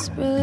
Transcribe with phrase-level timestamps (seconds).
[0.00, 0.39] desperate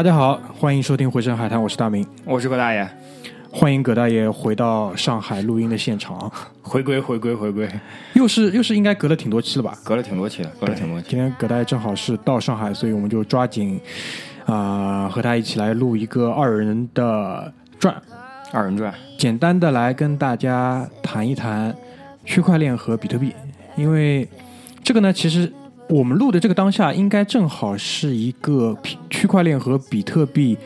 [0.00, 2.88] 大家好，欢迎收听《回声海滩》，我是大明，我是葛大爷，
[3.52, 7.68] 欢迎葛大爷回到上海录音的现场，回归回归回归，
[8.14, 9.76] 又是又是应该隔了挺多期了吧？
[9.84, 11.10] 隔了挺多期了，隔了挺多期。
[11.10, 13.78] 今天葛大爷正好是到上海，所以我们就抓紧
[14.46, 17.94] 啊、和他一起来录一个二人的传，
[18.52, 21.76] 二人转，简单的来跟大家谈一谈
[22.24, 23.34] 区块链和比特币，
[23.76, 24.26] 因为
[24.82, 25.52] 这个呢，其实
[25.90, 30.56] 我们录的这个当下，应该正好是一个区区块链和比特币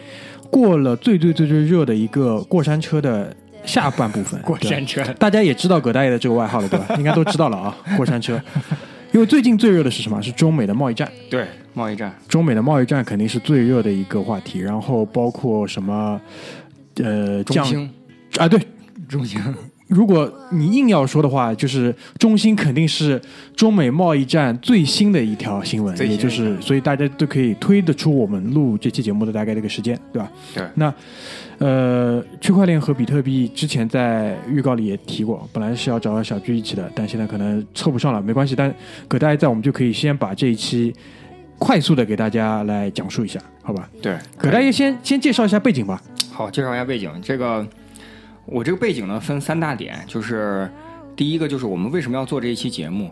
[0.51, 4.41] 过了最最最最热的一个过山车的下半部分。
[4.45, 6.95] 过山车大家也知道葛大爷的这个外号了，对吧？
[6.99, 8.41] 应该都知道了啊，过山车。
[9.13, 10.21] 因为最近最热的是什么？
[10.21, 11.11] 是中美的贸易战。
[11.31, 16.21] 对，贸易战，中美的贸易战肯定是最热的一个话题，然后包括什么，
[16.97, 17.91] 呃，降中兴，
[18.39, 18.61] 啊，对，
[19.09, 19.41] 中兴，
[19.89, 23.21] 如果你硬要说的话，就是中兴肯定是
[23.55, 30.31] 中美贸易战最新的一条新闻，也就是所以大家都可以推得出我们录这期节目的大概这个时间，对吧？
[30.55, 30.93] 对那
[31.59, 38.57] 呃，区块链和比特币之前在预告里也提过，本来是要找到小鞠一起的，但现在可能凑不上了，没关系。
[38.57, 38.75] 但
[39.07, 40.93] 葛大爷在，我们就可以先把这一期
[41.59, 43.89] 快速的给大家来讲述一下，好吧？
[44.03, 46.03] 对，葛大爷先先介绍一下背景吧。
[46.33, 47.11] 好，介绍一下背景。
[47.23, 47.65] 这个
[48.47, 50.71] 我这个背景呢分三大点，就是
[51.17, 53.11] 第一个就是我们为什么要做这一期节目，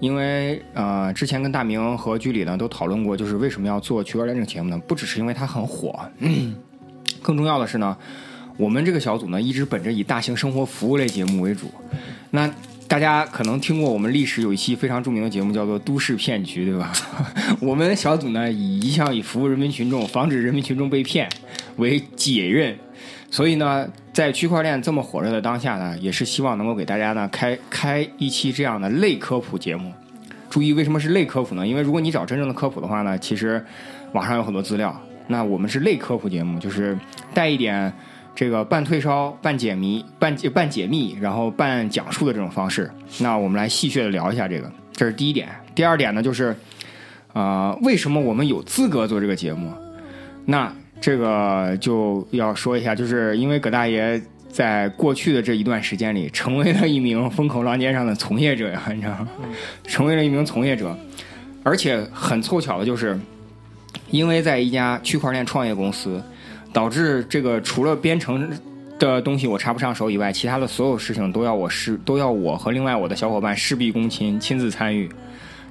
[0.00, 4.78] 因为呃之前跟大明和居里呢都讨论过，就是为什么要做区块链这个节目呢？
[4.86, 5.98] 不只是因为它很火，
[7.22, 7.96] 更重要的是呢，
[8.56, 11.70] 我们这个小组呢一直本着以大型生活服务类节目为主，
[12.30, 12.50] 那。
[12.86, 16.92] 大家可能听过我们历史有一期非常著名的节目叫做《都市骗局》，对吧？
[17.58, 21.26] 我们小组呢以一向以服务人民群众、防止人民群众被骗
[21.76, 22.76] 为己任，
[23.34, 29.92] 所以呢，在区块链这么火热的当下呢，也是希望能够给大家呢开开一期这样的类科普节目。
[30.48, 31.66] 注意，为什么是类科普呢？
[31.66, 33.60] 因为如果你找真正的科普的话呢，其实
[34.12, 34.96] 网上有很多资料。
[35.26, 36.96] 那我们是类科普节目，就是
[37.34, 37.92] 带一点
[38.36, 42.88] 这个半退烧、半解谜、半解半解密，然后半讲述的这种方式。
[43.18, 45.48] 那我们来戏谑的聊一下这个，这是第一点。
[45.74, 46.54] 第二点呢，就是
[47.32, 49.72] 啊、为什么我们有资格做这个节目？
[50.44, 50.72] 那
[51.04, 59.28] 这个就要说一下，就是因为葛大爷在过去的这一段时间里，成为了一名风口浪尖上的从业者呀，你知道吗？
[59.86, 60.96] 成为了一名从业者，
[61.62, 63.20] 而且很凑巧的就是，
[64.08, 66.22] 因为在一家区块链创业公司，
[66.72, 68.50] 导致这个除了编程
[68.98, 75.06] 的东西我插不上手以外，其他的所有事情都要我事都要我和另外我的小伙伴事必躬亲，亲自参与。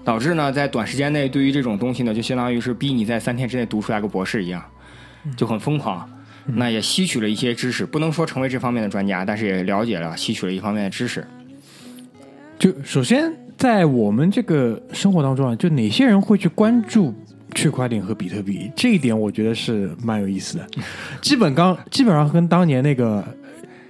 [0.05, 4.61] 导致呢，在短时间内，对于这种东西呢，就相当于是逼你在三天之内读出来个博士一样，
[5.35, 6.09] 就很疯狂。
[6.45, 11.25] 那也吸取了一些知识，不能说成为这方面的专家，但是也了解了、吸取了一方面的知识。
[12.59, 17.13] 就首先在我们这个生活当中啊，就哪些人会去关注
[17.55, 18.69] 区块链和比特币？
[18.75, 20.67] 这一点我觉得是蛮有意思的。
[21.21, 23.23] 基本刚基本上跟当年那个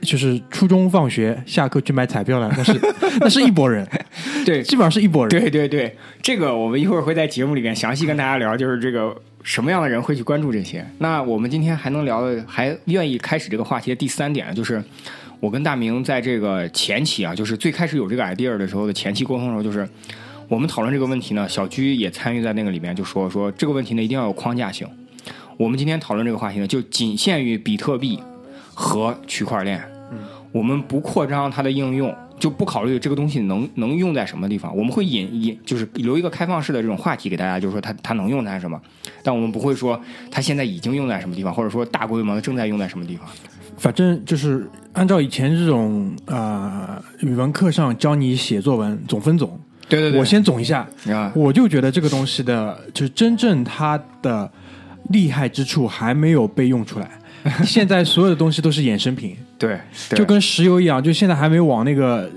[0.04, 2.80] 就是初中放学下课去买彩票的，那是
[3.22, 3.88] 那是一拨人，
[4.46, 5.30] 对基本上是一拨人。
[5.30, 10.86] 对对对，这个我们一会儿会在节目里面详细跟大家聊，就是这个什么样的人会去关注这些。
[11.00, 14.84] 那我们今天还能聊的，还愿意开始这个话题的第三点呢，就是
[15.40, 19.88] 我跟大明在这个前期啊，就是最开始有这个 idea 的时候的前期沟通的时候，就是
[20.48, 24.88] 我们讨论这个问题呢，小居也参与在那个里面，就说说这个问题呢一定要有框架性。
[25.58, 28.20] 我们今天讨论这个话题呢，就仅限于比特币
[28.74, 29.82] 和区块链，
[30.54, 38.80] 我们不扩张它的应用，就不考虑这个东西能能用在什么地方，我们会引引就是留一个开放式的这种话题给大家，就是说它它能用在什么，
[39.24, 43.28] 但我们不会说它现在已经用在什么地方，或者说大规模的正在用在什么地方。
[43.76, 49.60] 反正就是按照以前这种啊、呃语文课上教你写作文总分总，
[49.90, 54.50] 对对对，我先总一下，啊，我就觉得这个东西的，就是真正它的
[55.10, 57.10] 厉害之处还没有被用出来。
[57.66, 59.80] 现在所有的东西都是衍生品，对，
[60.10, 62.30] 对就跟石油一样，就现在还没往那个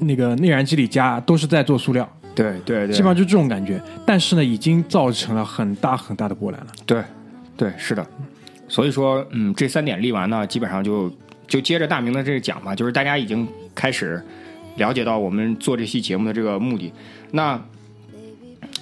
[0.00, 3.80] 那个内燃机里加，都是在做塑料，对对对，基本上就这种感觉。
[4.04, 6.66] 但是呢，已经造成了很大很大的波澜了。
[6.84, 7.00] 对，
[7.56, 8.04] 对，是的。
[8.68, 11.08] 所以说，嗯，这三点立完呢，基本上就
[11.46, 14.20] 就接着大明的这个讲吧，就是大家已经开始
[14.78, 16.92] 了解到我们做这期节目的这个目的。
[17.30, 17.62] 那，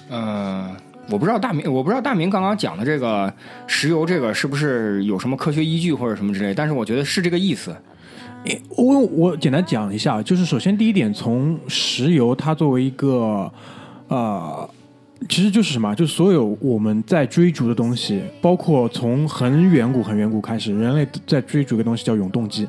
[0.09, 0.75] 呃，
[1.09, 3.31] 我不知道大明，我不知道大明刚刚讲的这个
[3.67, 7.75] 石油这个是不是有什么科学依据或者什么之类，但是我觉得是这个意思。
[8.69, 13.51] 我我简单讲一下，就是首先第一点，从石油它作为一个
[14.07, 14.69] 呃，
[15.27, 22.67] 其实就是什么，就是所有我们在追逐的东西，包括从很远古很远古开始，人类在追逐一个东西叫永动机，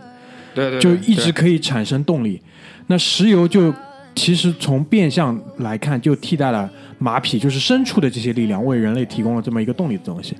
[0.55, 2.41] 对对就一直可以产生动力。
[2.87, 3.71] 那石油就
[4.17, 6.69] 其实从变相来看，就替代了
[6.99, 10.35] 马匹，就是牲畜的这些力量，为人类提供了这么一个动力的东西。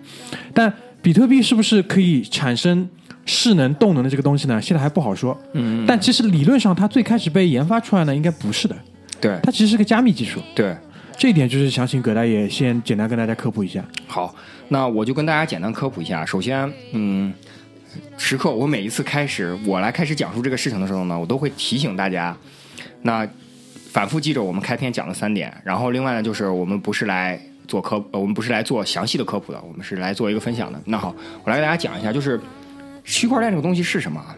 [0.53, 2.89] 但比特币是不是可以产生
[3.25, 4.61] 势能、动能的这个东西呢？
[4.61, 5.39] 现在还不好说。
[5.53, 8.77] 嗯，但其实理论上，它最开始被研发出来呢，应该不是的，
[9.21, 10.41] 对它其实是个加密技术。
[10.55, 10.77] 对。
[11.19, 13.83] 这一点就是想请葛大爷先简单跟大家科普一下。
[14.07, 14.35] 好，
[14.69, 16.27] 那我就跟大家简单科普一下。
[16.27, 17.33] 首先，嗯，
[18.19, 22.37] 时刻我每一次开始我来开始讲述这个事情的时候呢，我都会提醒大家，
[23.01, 23.27] 那
[23.91, 25.53] 反复记着我们开篇讲的三点。
[25.65, 30.81] 然后另外呢，就是我们不是来做科，呃，我们不是来做详细的科普的，我们是来做一个分享的。
[30.85, 32.41] 那好，我来给大家讲一下，就是
[33.05, 34.37] 区块链这个东西是什么啊？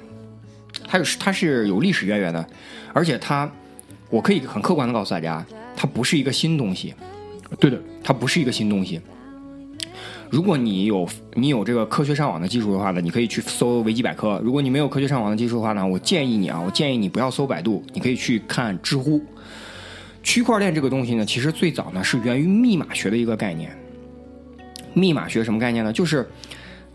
[0.86, 2.46] 它有它是有历史渊源的，
[2.92, 3.50] 而且它，
[4.10, 5.44] 我可以很客观的告诉大家，
[5.76, 6.94] 它不是一个新东西。
[7.58, 9.00] 对的，它不是一个新东西。
[10.30, 19.22] 如果你有你有这个科学上网的技术的话呢，你可以去搜维基百科；如果你没有科学上网的技术的话呢，我建议你啊，我建议你不要搜百度，你可以去看知乎。
[20.28, 23.74] 区块链这个东西呢，其实最早呢是源于密码学的一个概念。
[24.92, 25.90] 密码学什么概念呢？
[25.90, 26.28] 就是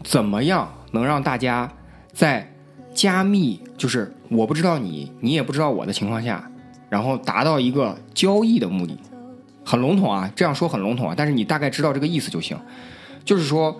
[0.03, 1.67] 怎么样能让大家
[2.11, 2.47] 在
[2.93, 6.47] 加密，就是我不知道你，你也不知道我的情况下，
[6.91, 8.95] 然后达到一个交易的目的。
[9.65, 12.55] 很笼统啊，这样说很笼统啊，但是你大概知道这个意思就行。
[13.25, 13.75] 就是说，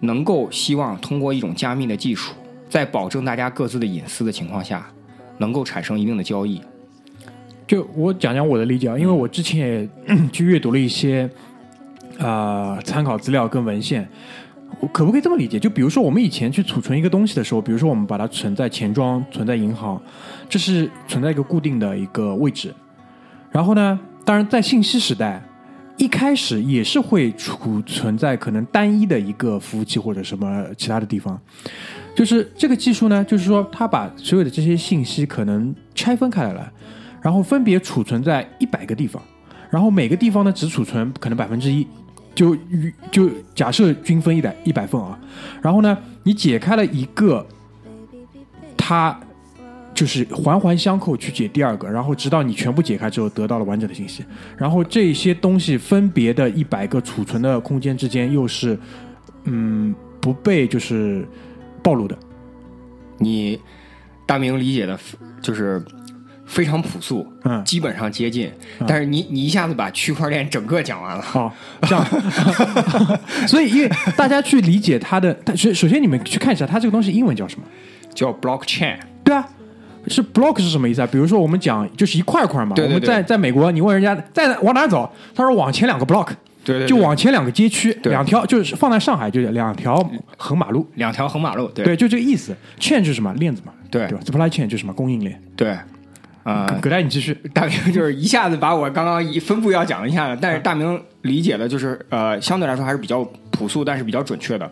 [0.00, 2.34] 能够希望通过一种加密的技术，
[2.68, 4.84] 在保证大家各自的隐私的情况下，
[5.38, 6.60] 能够产生一定的交易。
[7.66, 9.88] 就我讲讲我的理解啊，因为我之前也
[10.32, 11.28] 去阅读了一些
[12.18, 14.08] 啊、呃参考资料跟文献。
[14.80, 15.58] 我可不可以这么理解？
[15.58, 20.00] 就比如说，我们以前去储存一个东西的时候，比如说我们把它存在钱庄、存在银行，
[20.48, 22.74] 这是存在一个固定的一个位置。
[23.50, 25.42] 然后呢，当然在信息时代，
[25.96, 31.40] 一开始也是会储存在可能单一的一个服务器或者什么其他的地方。
[32.14, 36.72] 就是这个技术呢，就是说它把所有的这些信息可能拆分开来了，
[37.22, 39.22] 然后分别储存在一百个地方，
[39.70, 41.86] 然后每个地方呢只储存可能百分之一，
[42.34, 42.56] 就
[43.10, 45.18] 就假设均分一百一百份啊，
[45.60, 47.44] 然后呢你解开了一个，
[48.76, 49.18] 它
[49.94, 54.24] 就是环环相扣去解第二个，然后直到你全部解开之后得到了完整的信息，
[54.56, 58.78] 然后这些东西分别的一百个储存的空间之间又是
[59.44, 61.26] 嗯不被就是
[61.82, 62.16] 暴露的。
[63.18, 63.58] 你
[64.26, 64.98] 大明理解的
[65.40, 65.82] 就是
[66.46, 68.50] 非常朴素，嗯基本上接近，
[68.86, 71.22] 但是你你一下子把区块链整个讲完了。
[71.22, 72.06] 好，这样，
[73.46, 77.66] 所以因为大家去理解它的，但首首先你们去看一下它这个东西英文叫什么？
[78.14, 79.46] 叫 blockchain，对啊，
[80.08, 81.08] 是 block 是什么意思啊？
[81.10, 86.28] 比如说我们讲就是一块块嘛，对对对我们在在美国，你问人家在往哪走，他说往前两个 block，
[86.64, 90.02] 对对对就往前两个街区，对两条就是放在上海就是两条
[90.38, 92.56] 横马路，两条横马路，对对，就这个意思。
[92.80, 95.38] chain 就是什么链子嘛，对对吧？supply chain 就是什么供应链。
[95.54, 95.76] 对，
[96.52, 104.70] 啊、葛大爷你继续， 大明就是一下子把我刚刚一分布要讲了一下子，但是大明理解的就是呃，相对来说还是比较朴素，但是比较准确的。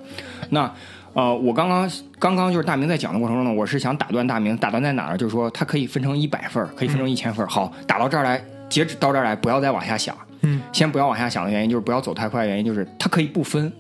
[0.51, 0.73] 那
[1.15, 1.91] 呃，我刚刚
[2.21, 5.19] 刚刚就是大明在讲的过程中呢，我是想打断大明，打断在哪儿？
[5.19, 7.49] 就是说它可以分成一百份儿，可以分成一千份儿。
[7.49, 10.17] 好，打到这儿来，截止到这儿来，不要再往下想。
[10.43, 13.73] 嗯，先不要往下想的原因就是不要走太快，原因就是它可以不分，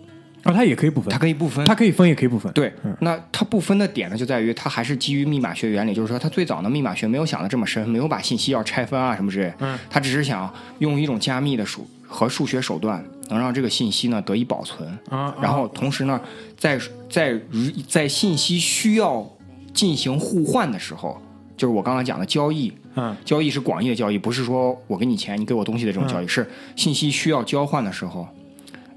[0.44, 1.10] 啊，它也可以不分。
[1.10, 2.52] 它，可以不分，它可以分也可以不分。
[2.52, 16.20] 对嗯，那它不分的点呢，就在于它还是基于密码学原理，就是说它最早的密码学没有想的这么深，没有把信息要拆分啊什么之类，嗯，它只是想用一种加密的数和数学手段，能让这个信息呢得以保存，啊，然后同时呢，
[16.56, 19.26] 在在如在信息需要
[19.72, 21.20] 进行互换的时候，
[21.56, 28.28] 就是我刚刚讲的交易嗯交易是广义的交易，不是说我给你钱，你给我东西的这种交易，是信息需要交换的时候，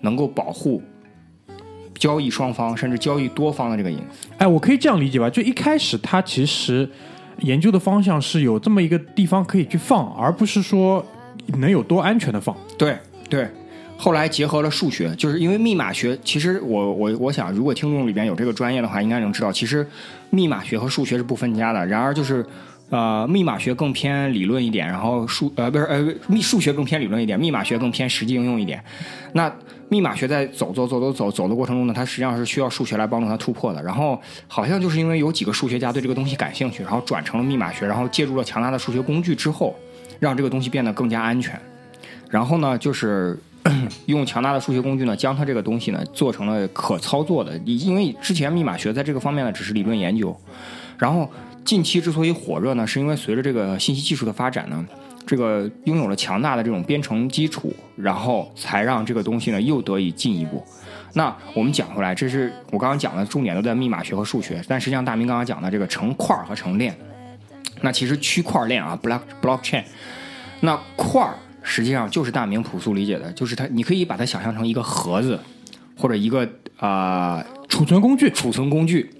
[0.02, 0.82] 能够保护
[1.98, 4.28] 交易双方甚至交易多方的这个隐私。
[4.38, 5.30] 哎，我可以这样理解吧？
[5.30, 6.90] 就一开始他其实
[7.40, 11.06] 研究的方向是有这么一个地方可以去放，而不是说
[11.58, 12.56] 能有多安全的放。
[12.78, 12.98] 对
[13.30, 13.48] 对，
[13.98, 19.86] 后来结合了数学，就是因为密码学，其实我我我想，如果听众里边有这个专业的话，应该能知道，其实
[20.30, 21.86] 密码学和数学是不分家的。
[21.86, 22.46] 然而就是。
[22.90, 28.82] 呃，密码学更偏理论一点，然后数呃不是呃密数学更偏理论一点，密码学更偏实际应用一点。
[29.34, 29.54] 那
[29.90, 33.84] 密码学在走走走走走走的过程中呢，它实际上是需要数学来帮助它突破的。
[33.84, 34.18] 然后
[34.48, 39.76] 好像就是因为有几个数学家对这个东西感兴趣，然后转成了密码学，然后借助了强大的数学工具之后，
[40.20, 41.60] 让这个东西变得更加安全。
[42.30, 43.38] 然后呢，就是
[44.06, 47.58] 用强大的数学工具呢，将它这个东西呢做成了可操作的。
[47.66, 50.34] 因为之前密码学在这个方面呢只是理论研究，
[50.98, 51.30] 然后。
[51.68, 54.86] 近期之所以火热呢，是因为随着这个信息技术的发展呢，
[55.26, 60.64] 这个拥有了强大的这种编程基础，然后才让这个东西呢又得以进一步。
[61.14, 66.98] 那我们讲回来，这是我刚刚讲的重点都在密码学和数学，但实际上大明刚刚讲的这个成块和成链，
[67.82, 69.84] 那其实区块链啊，block blockchain，
[70.62, 75.38] 那块儿实际上就是大明朴素理解的，就是它，你可以把它想象成一个盒子
[75.98, 76.48] 或者一个
[76.78, 79.12] 啊储存工具，储存工具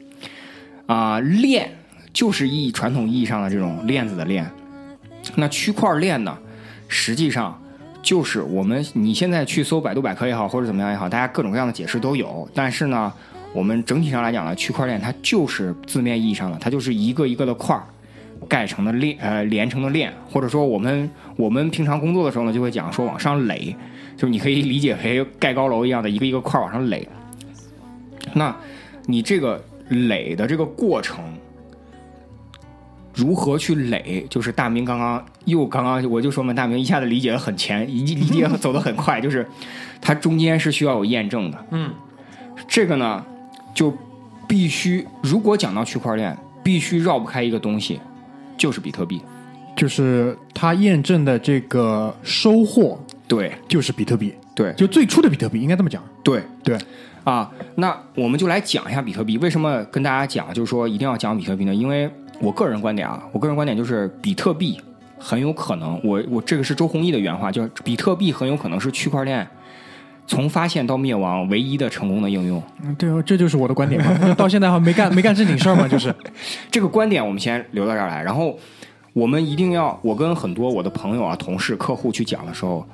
[0.86, 1.72] 啊链。
[2.18, 4.44] 就是意义传统意义上的这种链子的链，
[5.36, 6.36] 那区块链呢，
[6.88, 7.62] 实际上
[8.02, 12.50] 就是我们你现在去搜百度百科也好，或者怎么样也好，大家各种各样的解释都有。
[12.56, 13.14] 但是呢，
[13.54, 17.84] 我们整体上来讲呢，区块链它就是字面意义上的，它就是一个一个的块儿
[18.50, 23.76] 盖成的链，呃，连成的链，或者说我们我们平常工作的时候呢，就会讲说往上垒，
[24.16, 27.08] 就是你可以理解为盖高楼一样的一个一个块往上垒。
[28.34, 28.56] 那
[29.06, 31.24] 你这个垒的这个过程。
[33.18, 34.24] 如何去垒？
[34.30, 39.46] 就是大明刚刚又刚刚我就说嘛，大明一下子理解的很前，一理解走的很快，就是
[40.00, 41.66] 它中间是需要有验证的。
[41.72, 41.92] 嗯，
[42.68, 43.26] 这个呢
[43.74, 43.92] 就
[44.48, 48.00] 必须，如果讲到区块链，必须绕不开一个东西，
[48.56, 49.20] 就是比特币，
[49.76, 56.04] 就是它验证的这个收获，对，就是比特币，对，就最初的比特币，应该这么讲。
[56.24, 56.78] 对对
[57.24, 59.38] 啊，那我们就来讲一下比特币。
[59.40, 61.74] 为什么跟大家讲，就是说一定要讲比特币呢？
[61.74, 62.10] 因为
[62.40, 64.80] 我个人观点啊，我个人观点就是比特币
[65.18, 69.48] 很有可能，我我这个是周鸿祎的原话，就是比特币很有可能是区块链
[70.28, 72.62] 从发现到灭亡唯一的成功的应用。
[72.84, 74.34] 嗯，对，这就是我的观点嘛。
[74.38, 76.14] 到现在还没干没干正经事儿嘛，就是
[76.70, 78.22] 这个观点，我们先留到这儿来。
[78.22, 78.56] 然后
[79.14, 82.88] 我们一定要，我跟很多我的朋友啊、同事、客户去讲的时候，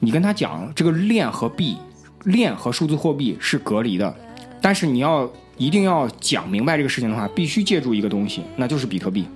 [0.00, 1.76] 你跟他讲这个链和币，
[2.24, 4.14] 链和数字货币是隔离的，
[4.62, 5.28] 但是你要。
[5.58, 9.26] 一定要讲明白这个事情的话，必须借助一个东西，那就是比特币。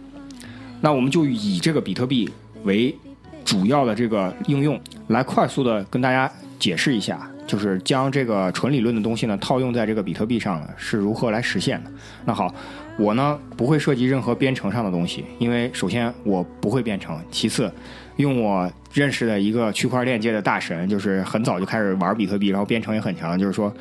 [0.81, 2.31] 那我们就以这个比特币
[2.63, 2.95] 为
[3.45, 11.91] 主要的这个应用，来快速的跟大家解释一下，就是将这个纯理论的东西呢套用在这个比特币上呢是如何来实现的。
[12.25, 12.55] 那好，
[12.97, 17.73] 我呢不会涉及任何编程上的东西，因为首先我不会编程，其次
[18.17, 23.75] 用我认识的一个区块链界的大神，就是很早就开始玩比特币，然后编程也很强，就是说。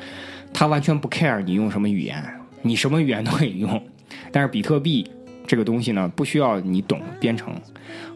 [0.52, 2.22] 他完全不 care 你用什么语言，
[2.62, 3.82] 你什么语言都可以用。
[4.30, 5.10] 但是比特币
[5.46, 7.54] 这个东西呢，不需要你懂编程。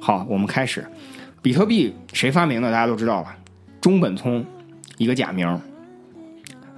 [0.01, 0.87] 好，我们开始。
[1.43, 2.71] 比特币谁发明的？
[2.71, 3.29] 大家都知道了，
[3.81, 4.45] 中本聪，
[4.99, 5.61] 一个假名。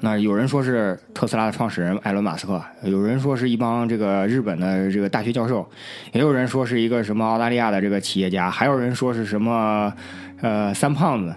[0.00, 5.68] 那有人说是特斯拉的创始人埃伦马斯克，有人说是一帮这个日本的这个大学教授，
[6.12, 9.92] 也有人说是一个什么澳大利亚的这个企业家，还有人说是什么
[10.40, 11.34] 呃三胖子，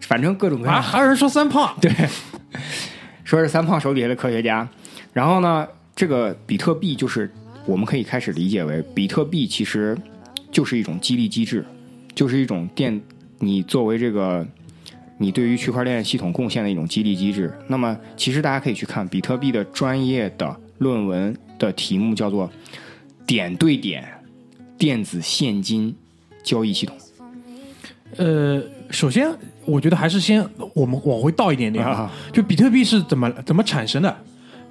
[0.00, 0.82] 反正各种各样。
[0.82, 1.92] 还有人说三胖，对。
[3.32, 4.68] 说是三胖手底下的科学家，
[5.14, 7.32] 然后呢，这个比特币就是
[7.64, 9.96] 我们可以开始理解为，比特币其实
[10.50, 11.64] 就是一种激励机制，
[12.14, 13.00] 就是一种电
[13.38, 14.46] 你作为这个
[15.16, 17.50] 你对于区块链系统贡献的一种激励机制。
[17.68, 22.52] 那么，其实大家可以去看比特币的专业的论文的题目，叫做
[23.26, 24.06] “点对点
[24.76, 25.96] 电子现金
[26.44, 26.94] 交易系统”。
[28.18, 29.34] 呃，首先。
[29.64, 34.16] 我觉得还是先我们往回倒一点点啊，就比特币是怎么怎么产生的？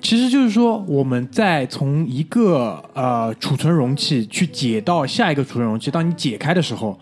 [0.02, 7.00] 其实就是说，我们在从一个呃储存容器去解到下一个储存容器，当你解开的时候，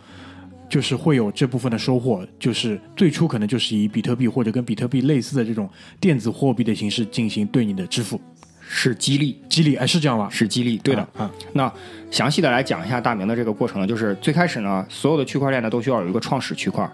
[0.68, 2.28] 就是会有这部分的收获。
[2.38, 5.70] 就是最初可能就是以比特币或者跟比特币类似的这种
[6.02, 8.20] 电子货币的形式进行对你的支付，
[8.68, 10.28] 是激励激励，哎，是这样吧？
[10.30, 11.32] 是激励，对的啊。
[11.54, 11.72] 那
[12.12, 16.92] 详细的来讲一下大明的这个过程呢，就是最开始呢，所有的区块链呢都需要有一个创始区块。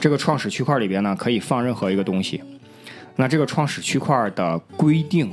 [0.00, 2.42] 这个创始区块里边呢，可以放任何一个东西。
[3.16, 5.30] 那这个创始区块的规定、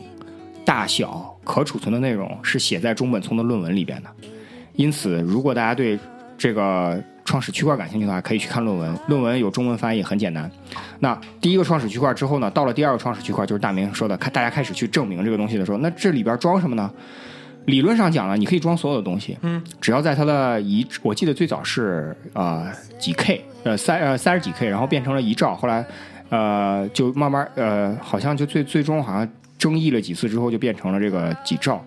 [0.65, 4.09] 大小、可储存的内容是写在中本聪的论文里边的。
[4.75, 5.97] 因此，如果大家对
[6.38, 10.51] 这个创始区块感兴趣的话，可以去看论文，论文有中文翻译，很简单。
[11.00, 16.91] 那第一个创始区块之后呢，到了第二个创始区块，就是大明说的，看大家开始去证明这个东西的时候，那这里边装什么呢？
[17.67, 22.65] 理论上讲呢，你可以装所有的东西，嗯，只要在它的一，我记得最早是呃
[22.97, 25.86] 几 K，呃三呃三十几 K，然后变成了一兆，后来
[26.29, 31.86] 呃就慢慢呃好像就最最终好像争议了几次之后，就变成了这个几兆，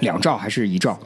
[0.00, 0.98] 两兆还是一兆。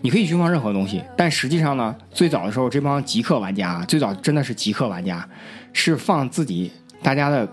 [0.00, 5.28] 你可以去放任何东西，但实际上呢，最早的时候，这帮极客玩家，最早真的是极客玩家，
[5.74, 6.72] 是放自己
[7.02, 7.46] 大家的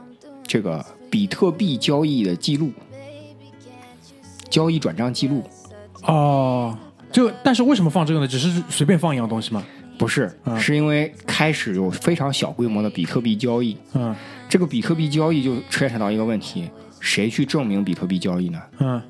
[0.44, 2.72] 这个比特币交易的记录，
[4.50, 5.44] 交易转账记录，
[6.04, 6.78] 哦，
[7.12, 8.28] 就但是为什么放这个呢？
[8.28, 9.64] 只是随便放一样东西吗？
[9.98, 14.16] 不是，嗯是因为开始有非常小规模的比特币交易，嗯
[14.48, 18.62] 这个比特币交易就牵扯到一个问题，谁去证明比特币交易呢？
[18.80, 19.02] 嗯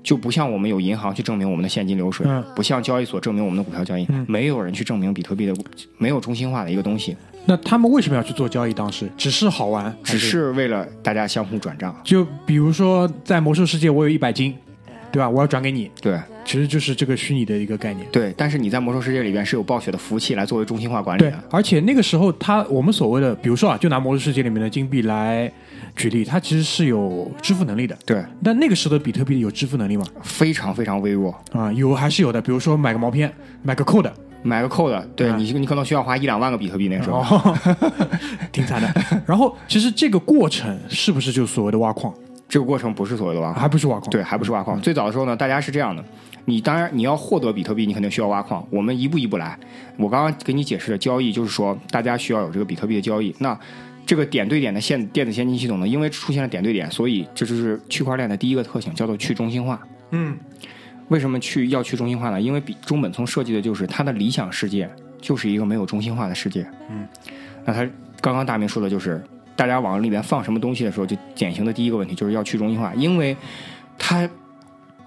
[0.00, 5.54] 就不像我们有银行去证明我们的现金流水，嗯不像交易所证明我们的股票交易，嗯没有人去证明比特币的
[5.98, 8.72] 没有中心化的一个东西，那他们为什么要去做交易？
[8.72, 11.94] 当时只是好玩，只是为了大家相互转账。
[12.04, 14.54] 就比如说在魔兽世界，我有一百金，
[15.10, 15.28] 对吧？
[15.28, 18.06] 我要转给你，对其实就是这个虚拟的一个概念。
[18.10, 25.50] 对，但是你在魔兽世界里边是有暴雪的服务器来作为中心化管理对的，，而且那个时候它我们所谓的，比如说啊，就拿魔兽世界里面的金币来
[25.96, 27.96] 举例，它其实是有支付能力的。
[28.04, 30.04] 对，但那个时候的比特币有支付能力吗？
[30.22, 31.34] 非常非常微弱。
[31.52, 32.40] 啊，有还是有的。
[32.40, 34.12] 比如说买个毛片，买个扣的，
[34.42, 37.18] 买个 code，对嗯你你可能需要花一两万个比特币那个时候。
[37.18, 37.58] 哦，
[38.52, 39.22] 挺惨的。
[39.26, 42.14] 然后其实这个过程是不是就所谓的挖矿，
[42.48, 44.10] 这个过程不是所谓的挖矿，还不是挖矿？
[44.10, 44.80] 对，还不是挖矿。
[44.80, 46.02] 最早的时候呢，大家是这样的，
[46.46, 48.66] 你当然你要获得比特币，你肯定需要挖矿。
[48.70, 49.58] 我们一步一步来。
[49.96, 53.34] 我刚刚给你解释的交易，就是说大家需要有这个比特币的交易。
[53.38, 53.58] 那
[54.06, 59.78] 这个点对点的现电子现金系统呢，因为出现了点对点，所以这就是区块链的第一个特性，叫做去中心化。
[60.10, 60.34] 嗯
[61.08, 62.40] 为什么去要去中心化呢？
[62.40, 64.88] 因为比中本聪设计的就是他的理想世界
[65.20, 66.66] 就是一个没有中心化的世界。
[66.90, 67.06] 嗯，
[67.64, 67.86] 那他
[68.20, 69.22] 刚刚大明说的就是，
[69.58, 73.36] 大家往里面放什么东西的时候，就典型的第一个问题就是要去中心化，因为
[73.98, 74.30] 他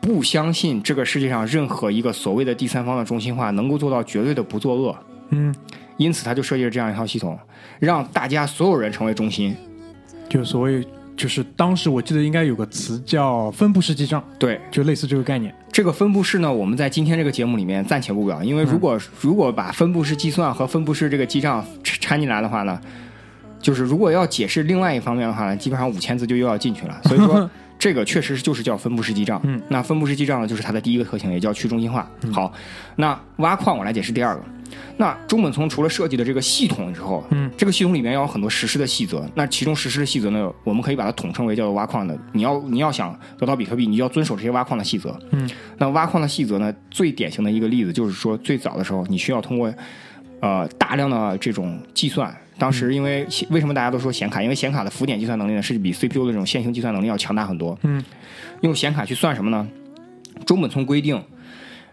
[0.02, 4.98] 不相信这个世界上任何一个所谓的第三方的中心化能够做到绝对的不作恶，
[5.30, 5.56] 嗯，
[5.96, 7.40] 因此他就设计了这样一套系统，
[7.80, 9.56] 让大家所有人成为中心。
[10.28, 10.86] 就所谓
[11.16, 15.56] 就是当时我记得应该有个词叫分布式记账，对，就类似这个概念。
[15.72, 22.82] 这个分布式呢，我们在今天这个节目里面暂且不表，因为如果、如果把分布式计算和分布式这个记账掺掺进来的话呢，
[23.62, 27.00] 就是如果要解释另外一方面的话呢，基本上五千字就又要进去了。
[27.06, 29.40] 所以说，这个确实就是叫分布式记账。
[29.44, 32.10] 嗯，那分布式记账呢，就是它的第一个特性，也叫去中心化。
[32.32, 32.52] 好，
[32.96, 34.44] 那挖矿我来解释第二个。
[34.96, 39.28] 那中本聪除了设计的这个系统之后，嗯，这个系统里面要有很多实施的细则。
[39.36, 42.18] 那其中实施的细则呢，我们可以把它统称为叫做挖矿的。
[42.32, 45.20] 你要你要想得到比特币，你就要遵守这些挖矿的细则。
[45.32, 49.74] 嗯，那挖矿的细则呢，最典型的一个例子就是说，最早的时候你需要通过
[50.40, 52.34] 呃大量的这种计算。
[52.62, 54.44] 当时因为为什么大家都说显卡？
[54.44, 57.76] 因为显卡的浮点计算能力呢是比 CPU 的这种线性计算能力要强大很多。
[57.82, 58.06] 嗯，
[58.62, 59.68] 用显卡去算什么呢？
[60.46, 61.20] 中本聪规定，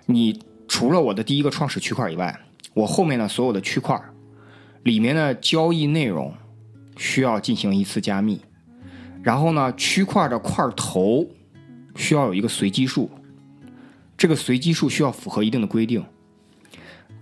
[0.04, 2.38] 你除了我的第一个创始区块以外，
[2.74, 3.98] 我后面的所有的区块
[4.82, 6.34] 里面的交易内容
[6.98, 8.38] 需要进行一次加密，
[9.22, 11.26] 然后呢，区块的块头
[11.96, 13.10] 需要有一个随机数，
[14.18, 16.04] 这个随机数需要符合一定的规定，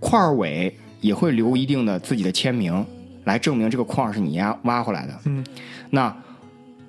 [0.00, 2.84] 块尾也会留一定的自己的签名，
[3.26, 5.20] 来证明这个矿是你家挖回来的。
[5.24, 5.44] 嗯，
[5.90, 6.16] 那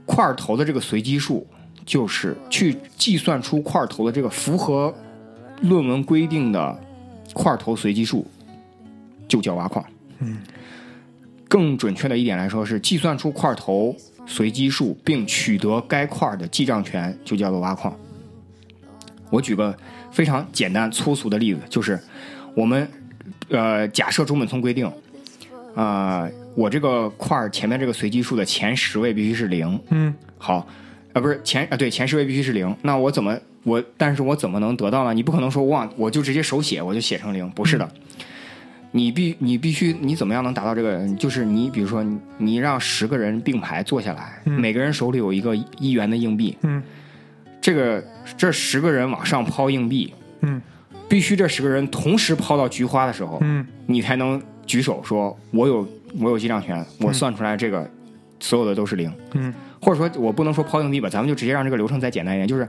[0.06, 1.46] 块头的这个随机数
[1.86, 4.94] 就是去计算出块头的这个符合
[5.62, 6.80] 论文规定的
[7.34, 8.26] 块头随机数，
[9.28, 9.84] 就叫挖矿。
[10.20, 10.38] 嗯，
[11.48, 13.96] 更准确的一点来说是计算出块头
[14.26, 17.94] 随机数，并取得该块的记账权，就叫做挖矿。
[19.30, 19.76] 我举个
[20.12, 22.00] 非常简单粗俗的例子，就是
[22.56, 22.88] 我们
[23.50, 24.90] 呃假设中本聪规定，
[25.78, 30.68] 呃我这个块儿前面这个随机数的前十位必须是零，嗯好，
[31.14, 35.14] 啊不是前啊对前十位必须是零，那我怎么我但是我怎么能得到呢？
[35.14, 37.88] 你不可能说哇我就直接手写我就写成零，不是的。
[38.92, 41.08] 你必你必须你怎么样能达到这个？
[41.16, 46.82] 就是你比如说你你让十个人并排坐下来，嗯每个人手里有一个一元的硬币，嗯
[47.62, 48.04] 这个
[48.36, 50.12] 这十个人往上抛硬币，
[50.42, 50.60] 嗯
[51.08, 55.88] 必须这十个人同时抛到菊花的时候，嗯你才能举手说我有
[56.20, 57.90] 我有记账权，我算出来这个
[58.40, 59.12] 所有的都是零。
[59.34, 59.52] 嗯。
[59.80, 62.68] 或者说我不能说抛硬币吧，咱们就直接让这个流程再简单一点，就是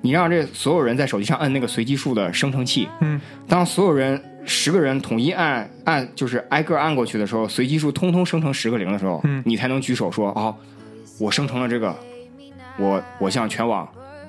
[0.00, 3.20] 你让这所有人在手机上摁那个随机数的生成器，嗯。
[3.46, 9.42] 当所有人十个人统一按按就是挨个按过去的时候，随机数通通生成十个零的时候，嗯。
[9.44, 10.54] 你才能举手说哦，
[11.18, 11.94] 我生成了这个，
[12.78, 13.86] 我我向全网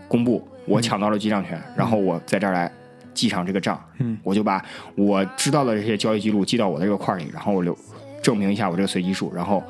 [0.09, 2.69] 公布我抢到了记账权，然后我在这儿来
[3.17, 4.63] 记上这个账，嗯，我就把
[4.95, 7.75] 我知道的这些交易记录记到我的这个块里，然后我留
[8.21, 9.63] 证明一下我这个随机数，然后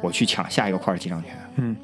[0.00, 1.32] 我去抢下一个块儿的记账权。
[1.56, 1.76] 嗯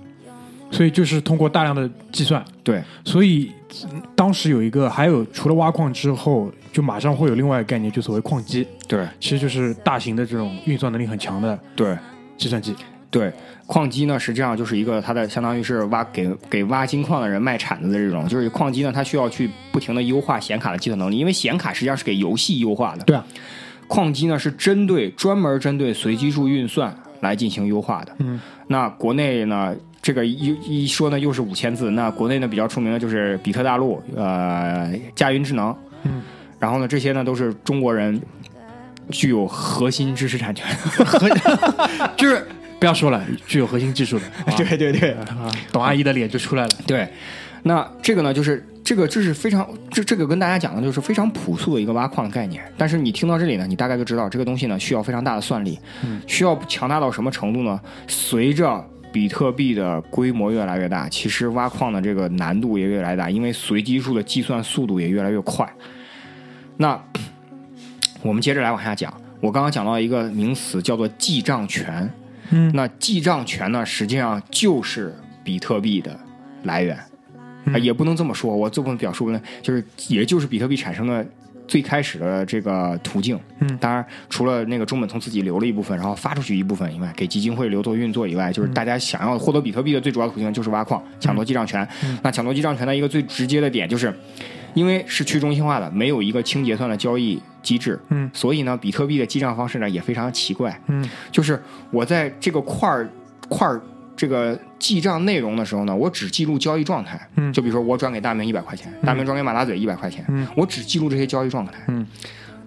[0.72, 2.80] 所以就是通过大量的计算，对。
[3.04, 3.50] 所以
[3.92, 9.04] 嗯当时有一个，还有除了挖矿之后，就马上会有另外一个概念，就所谓矿机，对。
[9.18, 11.98] 其实就是大型的这种运算能力很强的对。
[12.36, 12.72] 计算机。
[12.72, 12.84] 对，
[13.66, 23.04] 矿机呢实际上就是一个它的相当于是挖给给挖金矿的人卖铲子的这种，就是矿机呢它需要去不停的优化显卡的计算能力，因为显卡实际上是给游戏优化的。
[23.04, 23.24] 对啊，
[23.88, 28.14] 矿机呢是针对专门针对随机数运算来进行优化的。
[28.18, 31.90] 嗯，那国内呢，这个一一说呢又是五千字。
[31.90, 35.74] 那国内呢比较出名的就是比特大陆，呃，佳云智能。
[36.04, 36.22] 嗯，
[36.58, 38.20] 然后呢，这些呢都是中国人
[39.10, 40.66] 具有核心知识产权。
[42.16, 42.46] 就是
[42.80, 44.24] 不要说了，具有核心技术的。
[44.56, 46.70] 对对对啊，董阿姨的脸就出来了。
[46.84, 47.08] 对，
[47.62, 48.66] 那这个呢就是。
[48.82, 57.78] 这个这是非常这这个跟大家讲的就是非常朴素的一个挖矿的概念，但是你听到这里呢，你大概就知道这个东西呢需要非常大的算力，嗯需要强大到什么程度呢？
[58.08, 65.72] 随着比特币的规模越来越大，其实挖矿的这个难度也越来越大，因为随机数的计算速度也越来越快。
[66.78, 67.00] 那
[68.22, 72.12] 我们接着来往下讲，我刚刚讲到一个名词叫做记账权，
[72.50, 76.18] 嗯那记账权呢，实际上就是比特币的
[76.64, 76.96] 来源。
[76.96, 77.06] 啊，
[77.66, 81.24] 嗯也不能这么说，我这么表述呢，就是也就是比特币产生的
[81.68, 83.38] 最开始的这个途径。
[83.58, 91.86] 嗯当然除了那个中本聪自己留了一部分，然后发出去一部分以外，给基金会留作运作以外，就是大家想要获得比特币的最主要途径就是挖矿，抢夺记账权。
[92.22, 94.12] 那抢夺记账权的一个最直接的点就是，
[94.74, 101.08] 因为是去中心化的，没有一个清结算的交易机制，嗯，所以呢，比特币的记账方式呢也非常奇怪，嗯。
[101.30, 103.08] 就是我在这个块儿
[103.48, 103.80] 块儿
[104.16, 107.20] 这个记账内容的时候呢，我只记录交易状态。
[107.36, 107.52] 嗯。
[107.52, 110.46] 就比如说我转给大明一百块钱，大明转给马大嘴一百块钱，嗯。
[110.56, 111.72] 我只记录这些交易状态。
[111.88, 112.06] 嗯，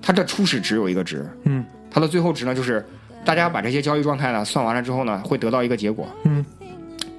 [0.02, 1.63] 它的初始值有一个值，嗯。
[1.89, 2.86] 它的最后值呢就是
[3.24, 6.08] 大家把这些交易状态呢算完了之后呢，会得到一个结果。
[6.26, 6.44] 嗯。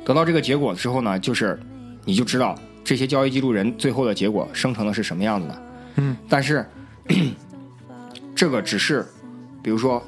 [0.04, 1.58] 得到这个结果之后呢，就是
[2.04, 5.62] 你就知道这些交易记录人最后的结果生成的是什么样子的。
[5.96, 6.64] 嗯，但是
[8.36, 9.06] 这个只是，
[9.62, 10.02] 比如说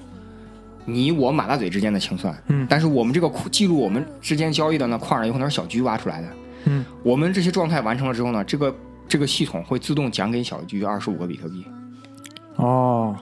[0.85, 6.29] 你我马大嘴之间的清算，嗯但是我们这个记录我们之间交易的呢块儿呢有可能是小菊挖出来的。
[6.65, 8.77] 嗯，我们这些状态完成了之后呢，这个
[9.09, 11.65] 这个系统会自动奖给小菊二十五个比特币。
[12.57, 13.17] 哦，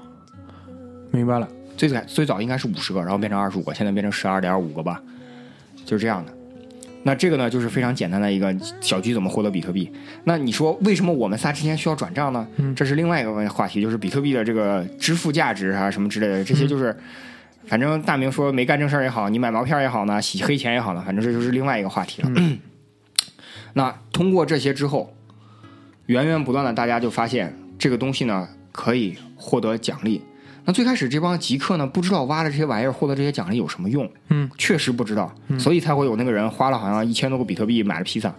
[1.11, 1.49] 明白了。
[1.77, 5.03] 最早最早应该是五十个，然后变成二十五个，现在变成十二点五个吧，
[5.85, 6.33] 就是这样的。
[7.07, 9.91] 那这个呢，就是非常简单的一个小菊怎么获得比特币。
[10.25, 12.49] 那你说为什么我们仨之间需要转账呢？
[12.57, 16.97] 嗯这是另外一个问话题，就是比特币的这个支付价值啊什么之类的，这些就是，
[17.67, 22.31] 反正大明说没干正事儿也好，你买毛片也好呢，洗黑钱也好呢，反正这就是另外一个话题了。
[23.75, 25.15] 那通过这些之后，
[26.07, 30.23] 源源不断的大家就发现这个东西呢可以获得奖励。
[30.65, 38.35] 那最开始这帮极客呢不知道挖的这些玩意儿获得这些奖励有什么用，嗯，确实不知道，所以才会有那个人花了好像一千多个比特币买了披萨。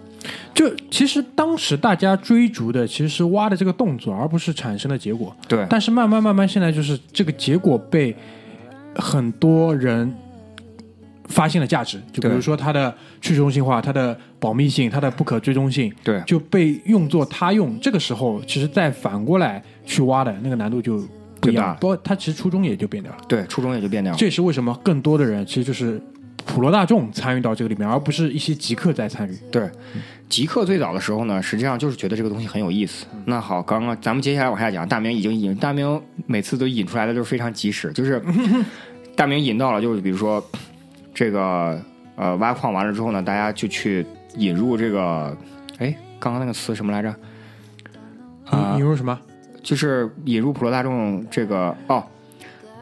[0.56, 5.36] 就其实当时大家追逐的其实是挖的这个动作，而不是产生的结果。
[5.48, 8.16] 对但是慢慢慢慢，现在就是这个结果被
[8.96, 10.12] 很多人
[11.28, 17.80] 发现了价值，就比如说它的去中心化、它的保密性、它的不可追踪性，对就被用作他用。
[17.80, 21.04] 这个时候，其实再反过来去挖的那个难度就
[21.46, 23.18] 不一对吧样，包括它其实初衷也就变掉了。
[23.28, 24.18] 对，初衷也就变掉了。
[24.18, 26.02] 这也是为什么更多的人其实就是
[26.46, 29.36] 普罗大众参与到这个里面，而不是一些极客在参与。
[29.52, 29.70] 对，
[30.30, 33.06] 极客最早的时候呢，实际上就是觉得这个东西很有意思。
[33.26, 38.22] 那好，刚刚咱们接下来往下讲，大明已经引，大明每次都引出来的都是非常及时，就是
[39.16, 40.44] 大明引到了，就是比如说
[41.14, 41.82] 这个
[42.16, 44.06] 呃挖矿完了之后呢，大家就去
[44.38, 45.36] 引入这个，
[45.80, 47.16] 哎，刚刚那个词什么来着？
[48.78, 49.20] 引入什么？
[49.66, 52.04] 就是引入普罗大众这个哦，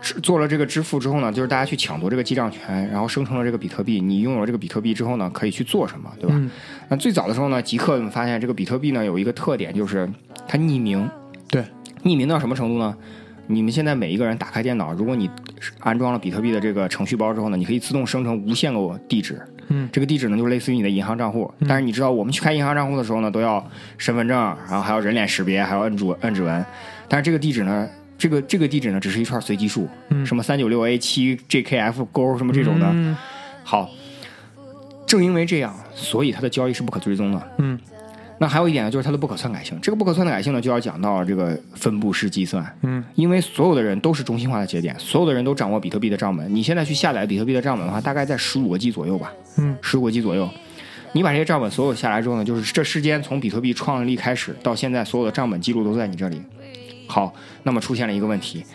[0.01, 4.01] 支做了这个支付之后呢，就是大家去抢夺这个记账权，然后生成了这个比特币。
[4.01, 6.35] 你拥有了这个比特币之后呢，可以去做什么，对吧？
[6.37, 6.51] 嗯
[6.89, 10.07] 那最早的时候呢，极客们发现这个比特币呢有一个特点，就是
[10.45, 11.09] 它匿名。
[11.47, 11.63] 对，
[12.03, 12.93] 匿名到什么程度呢？
[13.47, 15.29] 你们现在每一个人打开电脑，如果你
[15.79, 19.41] 安装了比特币的这个程序包之后呢，你可以自动生成无限个地址。
[19.69, 21.51] 嗯这个地址呢，就是类似于你的银行账户。
[21.67, 23.65] 但是你知道，我们去开银行账户的时候呢，都要
[23.97, 26.65] 身份证，然后还要人脸识别，还要摁住摁指纹。
[27.07, 32.87] 但是这个地址呢，这个这个地址呢，只是一串随机数，嗯什么三九六 A 七 JKF 勾什么这种的。
[32.91, 33.15] 嗯
[33.63, 33.89] 好，
[35.05, 37.51] 正因为这样，所以它的交易是不可追踪的。
[37.57, 37.79] 嗯
[38.39, 39.77] 那还有一点呢，就是它的不可篡改性。
[39.81, 42.65] 这个不可篡改性呢，就要讲到这个分布式计算。
[42.81, 46.53] 嗯因为所有的人都是中心化的节点，所有的人都掌握比特币的账本。
[46.53, 50.49] 你现在去下载比特币的账本的话，大概在十五个 G 左右吧，嗯十五个 G 左右。
[51.13, 56.41] 你把这些账本所有下来之后呢，就是这世间从比特币创立开始到现在，所有的账本记录都在你这里。
[57.07, 58.65] 好，那么出现了一个问题，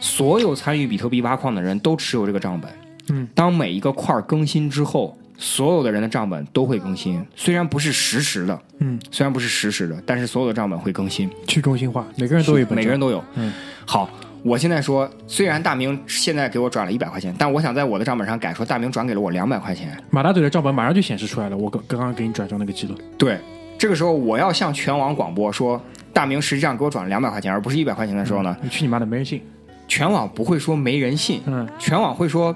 [0.00, 2.70] 所有参与比特币挖矿的人都持有这个账本。
[3.10, 11.28] 嗯，当每一个块儿更新之后，所有的人的账本都会更新，虽然不是实时的，嗯，虽然不是实时的，但是所有的账本会更新。
[11.46, 13.22] 去中心化，每个人都有，每个人都有。
[13.34, 13.52] 嗯，
[13.84, 14.08] 好，
[14.42, 19.96] 我现在说，虽然大明现在给我转了一百块钱，但我想在我的账本上改说大明转给了我两百块钱。
[20.10, 22.94] 马大嘴的账本马上就显示出来了，我刚刚刚给你转账那个记录。
[23.18, 23.38] 对，
[23.78, 29.42] 这个时候我要向全网广播说，大明实际上给我转了两百块钱，而不是一百块钱的时候呢，你去你妈的，没人信。
[29.88, 32.54] 全网不会说没人信，嗯，全网会说，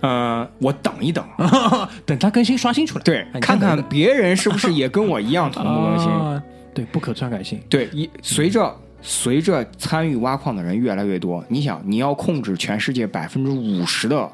[0.00, 1.24] 呃，我等一等，
[2.06, 6.08] 等它更新刷新出来，对看看别人是不是也跟我一样同步更新。
[6.08, 6.42] 啊
[6.74, 7.58] 对，不可篡改性。
[7.68, 14.30] 对，一随着随着参与挖矿的人越来越多，你想，你要控制全世界百分之五十的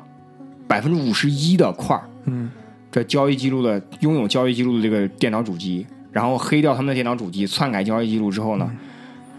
[0.69, 2.51] 百分之五十一的块儿，嗯，
[2.93, 8.71] 这交易记录的拥有交易记录的这个电脑主机，然后黑掉他们的电脑主机，篡改交易记录之后呢，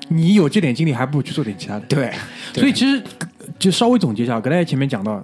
[0.08, 1.82] 你有这点精力，还不如去做点其他的。
[1.82, 2.12] 对，
[2.54, 3.04] 对所以其实
[3.60, 5.24] 就稍微总结一下，刚才前面讲到，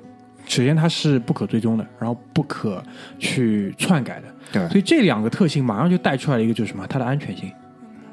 [0.51, 2.83] 首先它是不可追踪的，然后不可
[3.17, 7.49] 去篡改的，对所以这两个特性马上就带出来了一个就是什么，它的安全性，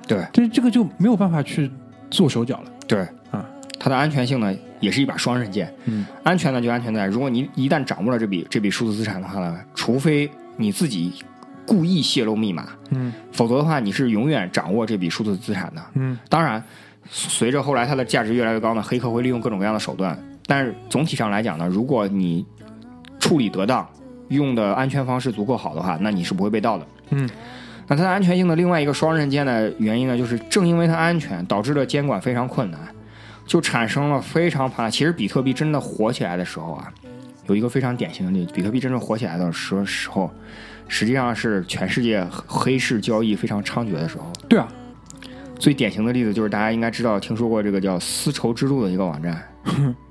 [0.07, 1.69] 对这这个就没有办法去
[2.13, 2.71] 做手脚了。
[2.87, 3.01] 对
[3.33, 3.45] 啊，
[3.81, 5.75] 它的安全性呢也是一把双刃剑。
[5.87, 11.13] 嗯，安全呢就安全在，如果你一旦掌握了这笔这笔数字资产的话呢，除非你自己
[11.67, 15.83] 故意泄露密码，嗯否则的话你是永远掌握这笔数字资产的。
[15.95, 16.63] 嗯当然，
[17.11, 20.17] 随着后来它的价值越来越高呢，黑客会利用各种各样的手段。
[20.49, 22.47] 但是总体上来讲呢，如果你
[23.21, 23.87] 处理得当，
[24.29, 26.87] 用的安全方式足够好的话，那你是不会被盗的。
[27.11, 27.29] 嗯，
[27.87, 32.81] 那它的安全性的另外一个双刃剑的原因呢，就是正因为它安全，导致了监管非常困难，
[33.45, 34.91] 就产生了非常庞大。
[34.91, 36.91] 其实比特币真的火起来的时候啊，
[37.47, 40.31] 有一个非常典型的例子，比特币真正火起来的时时候，
[40.89, 44.25] 实际上是全世界黑市交易非常猖獗的时候。
[44.49, 44.67] 对啊，
[45.59, 49.43] 最典型的例子就是大家应该知道、听说过这个叫丝绸之路的一个网站。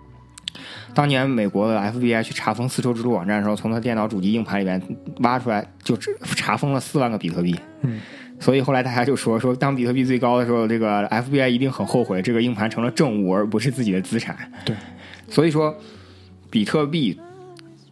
[0.97, 4.81] 当年美国的 FBI 去查封丝绸之路网站的时候，从他电脑主机硬盘里面
[5.19, 7.55] 挖出来，就只查封了四万个比特币。
[7.81, 8.01] 嗯，
[8.39, 14.35] 所以后来大家就说说，当比特币最高的时候，这个 FBI 一定很后悔，这个硬盘成了证物而不是自己的资产。
[14.65, 14.75] 对，
[15.29, 15.77] 所以说，
[16.49, 17.15] 比特币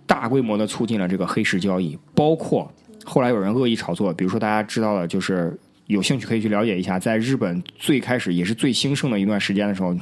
[0.08, 9.96] 大规模的促进了这个黑市交易，包括后来有人恶意炒作，比如说大家知道的，就是有兴趣可以去了解一下，在日本最开始也是最兴盛的一段时间的时候，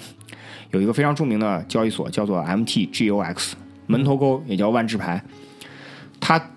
[0.74, 3.54] 有一个非常著名的交易所叫做 MTGOX
[3.86, 5.24] 门头沟，也叫万智牌。
[6.20, 6.50] 它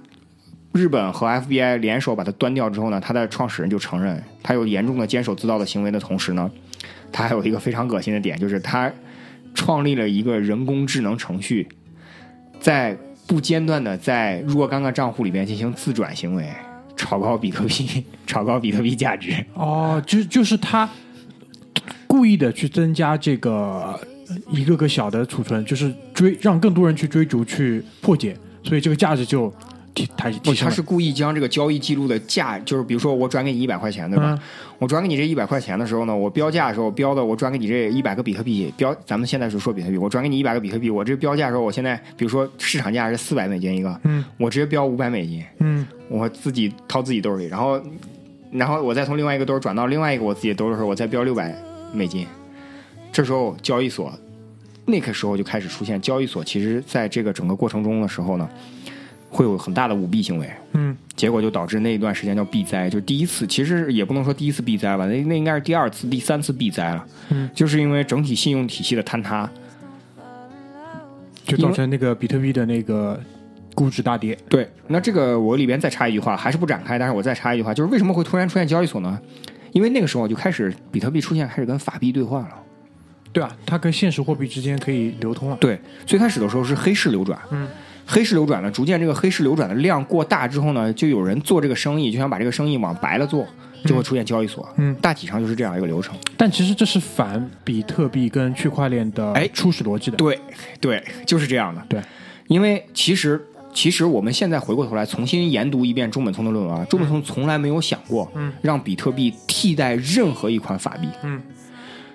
[0.73, 6.51] 日本和 FBI 联手把它端掉之后呢，它的创始人就承认，他有严重的监守自盗的行为的同时呢，
[7.13, 8.91] 他还有一个非常恶心的点，就是他
[9.55, 11.69] 创立了一个人工智能程序，
[12.59, 16.49] 在不间断的在若干个账户里边进行自转行为，
[16.97, 19.45] 炒高比特币，炒高比特币价值。
[19.53, 20.89] 哦，就就是他
[22.07, 23.99] 故意的去增加这个
[24.51, 29.53] 一个个小的储存，就是追让更多人去追逐去破解，所以这个价值就
[29.95, 30.71] 提抬，提升了。
[30.71, 34.33] 他是故意将这个交易记录的价，就是比如说我转给你一百块钱，对吧？
[34.33, 34.39] 嗯
[34.79, 47.81] 我转给你这一百块钱的时候呢，我标价的时候标的，我转给你这一百个比特币标，咱们现在是说比特币，我转给你一百个比特币，我这标价的时候，我现在比如说市场价是四百美金一个，嗯我直接标五百美金，嗯我自己掏自己兜里，然后，
[48.51, 51.57] 然后我再从另外一个兜转到另外一个我自己的兜的时候，我再标六百
[51.93, 52.27] 美金。
[53.13, 54.13] 这时候交易所
[54.85, 58.49] 那个时候就开始出现，交易所其实在这个整个过程中的时候呢，
[59.31, 69.49] 会有很大的舞弊行为，嗯结果就导致那一段时间叫币灾，就第一次，其实也不能说第一次币灾吧，那那应该是第二次、第三次币灾了，嗯，就是因为整体信用体系的坍塌。
[71.45, 73.21] 就造成那个比特币的那个
[73.73, 74.37] 估值大跌。
[74.49, 79.17] 对，那这个我里边再插一句话，还是不展开，但是我再插一句话，就是为什么会突然出现交易所呢？
[79.77, 82.49] 因为那个时候就开始比特币出现，开始跟法币兑换了。
[83.31, 85.57] 对啊，它跟现实货币之间可以流通了。
[85.61, 87.69] 对，最开始的时候是黑市流转，嗯，
[88.07, 93.47] 黑市流转呢，逐渐这个黑市流转的量过大之后呢，就有人做这个生意，就想把这个生意往白了做，
[93.85, 94.67] 就会出现交易所。
[94.79, 96.17] 嗯，大体上就是这样一个流程。
[96.39, 100.17] 但其实这是反比特币跟区块链的哎初始逻辑的。
[100.17, 100.41] 对，
[100.81, 101.83] 对，就是这样的。
[101.87, 102.01] 对，
[102.47, 103.39] 因为其实
[103.77, 111.39] 其实我们现在回过头来重新研读一遍中本聪的论文啊，中本聪从来没有想过，嗯，让比特币替代任何一款法币，嗯，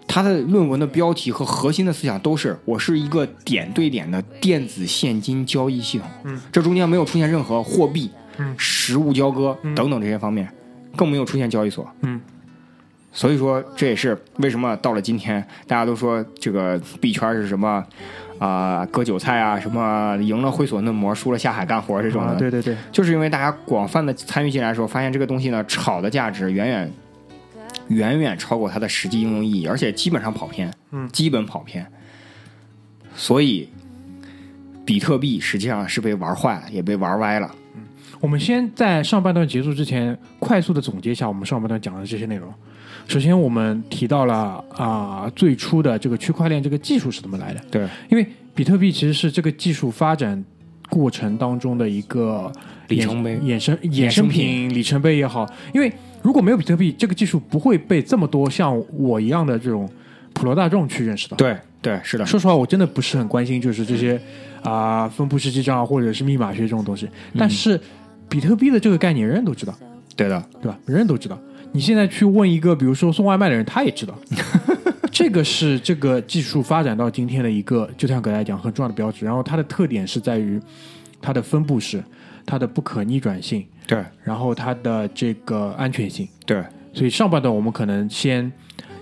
[0.08, 8.56] 他的论文的标题和核心的思想都是我是一个点对点的电子现金交易系统，嗯，这中间没有出现任何货币、嗯。
[8.58, 10.52] 实物交割等等这些方面，
[10.96, 12.20] 更没有出现交易所，嗯，
[13.14, 17.86] 所以说，这也是为什么到了今天，大家都说这个币圈是什么
[18.40, 22.32] 啊、割韭菜啊，什么赢了会所嫩模，输了下海干活这种的。
[22.32, 26.92] 啊，对对对，就是因为大家广泛的参与进来的时候，发现这个东西呢，炒的价值远远
[27.90, 31.86] 远远超过它的实际应用意义，而且基本上跑偏，嗯基本跑偏。
[33.14, 33.68] 所以，
[34.86, 37.54] 比特币实际上是被玩坏了，也被玩歪了。
[38.22, 42.54] 我们先在上半段结束之前，快速的总结一下我们上半段讲的这些内容。
[43.08, 47.62] 首先，我们提到了啊、最初的这个区块链这个技术是怎么来的？
[47.70, 50.44] 对，因为比特币其实是这个技术发展
[50.90, 52.52] 过程当中的一个
[52.88, 55.50] 里程碑衍生衍生生品、里程碑也好。
[55.74, 59.90] 因为如果没有比特币，这个技术不会被这么多像我一样的这种
[60.34, 61.36] 普罗大众去认识到。
[61.38, 64.20] 对，对，是的，说实话，我真的不是很关心，就是这些
[64.64, 67.10] 啊、分布式记账啊或者是密码学这种东西。
[67.38, 67.80] 但是
[68.30, 69.74] 比特币的这个概念，人人都知道，
[70.16, 70.78] 对的，对吧？
[70.86, 71.38] 人人都知道。
[71.74, 74.14] 你现在去问一个，比如说送外卖的人，他也知道。
[75.12, 79.26] 这个是这个技术发展到今天的一个，就像给大家讲很重要的标志。
[79.26, 80.60] 然后它的特点是在于
[81.22, 82.04] 它的分布式、
[82.46, 86.28] 它的不可逆转性，对，然后它的这个安全性。
[86.46, 88.52] 对，所以上半段我们可能先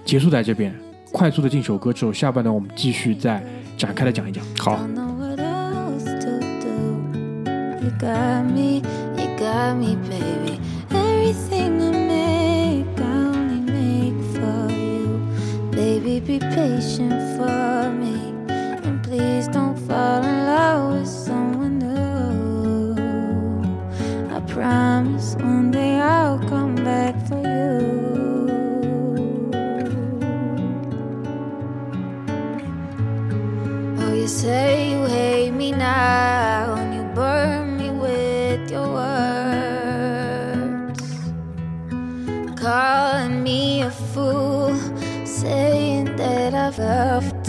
[0.03, 0.73] 结束在这边，
[1.11, 3.43] 快速的进首歌之后，下半段我们继续再
[3.77, 4.43] 展开的讲一讲。
[4.57, 4.79] 好，
[15.79, 18.15] Baby, be patient for me.
[18.85, 22.95] And please don't fall in love with someone new.
[24.35, 27.79] I promise one day I'll come back for you.
[34.01, 34.78] Oh, you say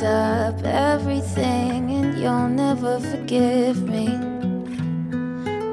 [0.03, 4.07] up everything and you'll never forgive me.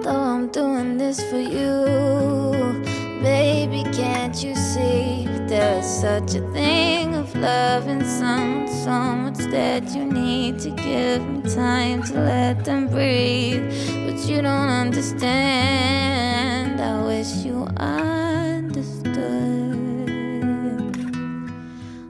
[0.04, 2.84] Though I'm doing this for you,
[3.22, 10.06] baby, can't you see there's such a thing of loving someone so much that you
[10.06, 13.70] need to give them time to let them breathe?
[14.06, 16.82] But you don't understand.
[16.82, 19.16] I wish you understood.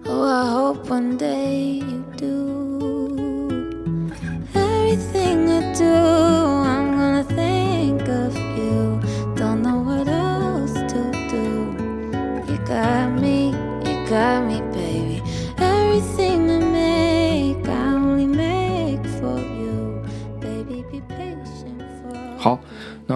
[0.05, 1.76] Oh, I hope one day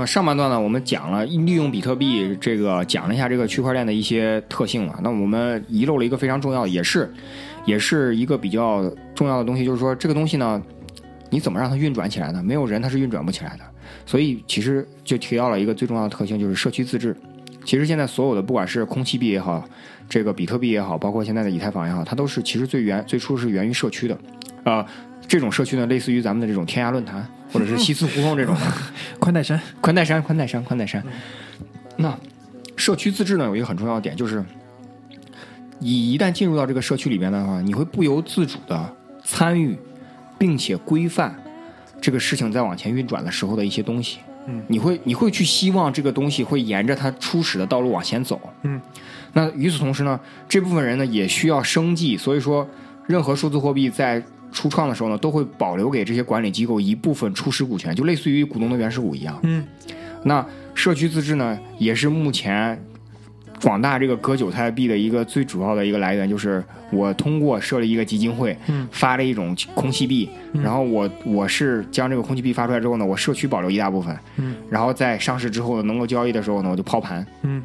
[0.02, 5.00] 那上半段呢，我们讲了利用比特币这个讲了一下这个区块链的一些特性了。
[5.04, 7.08] 那我们遗漏了一个非常重要的，也是
[7.66, 10.60] 也是一个比较重要的东西，就是说这个东西呢，
[11.30, 12.42] 你怎么让它运转起来呢？
[12.42, 13.64] 没有人它是运转不起来的。
[14.04, 17.16] 所以其实就提到了一个最重要的特性，就是社区自治。
[17.64, 19.64] 其实现在所有的不管是空气币也好，
[20.10, 24.18] 这个比特币也好，包括现在的以太坊也好，它都是其实最源最初是源于社区的。
[24.64, 24.84] 啊、
[25.28, 28.62] 这种社区呢，类似于咱们的这种天涯论坛或者是西四胡同这种的。
[29.20, 31.04] 宽带山，宽带山，宽带山，宽带山。
[31.98, 32.18] 那
[32.76, 34.44] 社区自治呢，有一个很重要的点，就是
[35.80, 39.78] 你一旦进入到这个社区里面的话，你会不由自主的参与，
[40.40, 41.36] 并且规范
[42.00, 44.20] 这个事情在往前运转的时候的一些东西。
[44.48, 48.42] 嗯，你会你会去希望这个东西会沿着它初始的道路往前走。
[48.64, 48.82] 嗯，
[49.34, 52.68] 那与此同时呢，这部分人呢也需要生计，所以说
[53.06, 59.40] 任何数字货币在初创的时候呢，都会保留给这些管理机构一部分初始股权，就类似于股东的原始股一样。
[59.44, 59.66] 嗯，
[60.24, 62.78] 那社区自治呢，也是目前
[63.62, 68.88] 广大这个割韭菜币的一个最主要的一个来源，就是我通过设立一个基金会，嗯。
[68.92, 77.64] 发了一种空气币，然后我我是将这个空气币发出来之后呢，我社区保留一大部分，嗯，然后在上市之后呢，能够交易的时候呢，我就抛盘，嗯，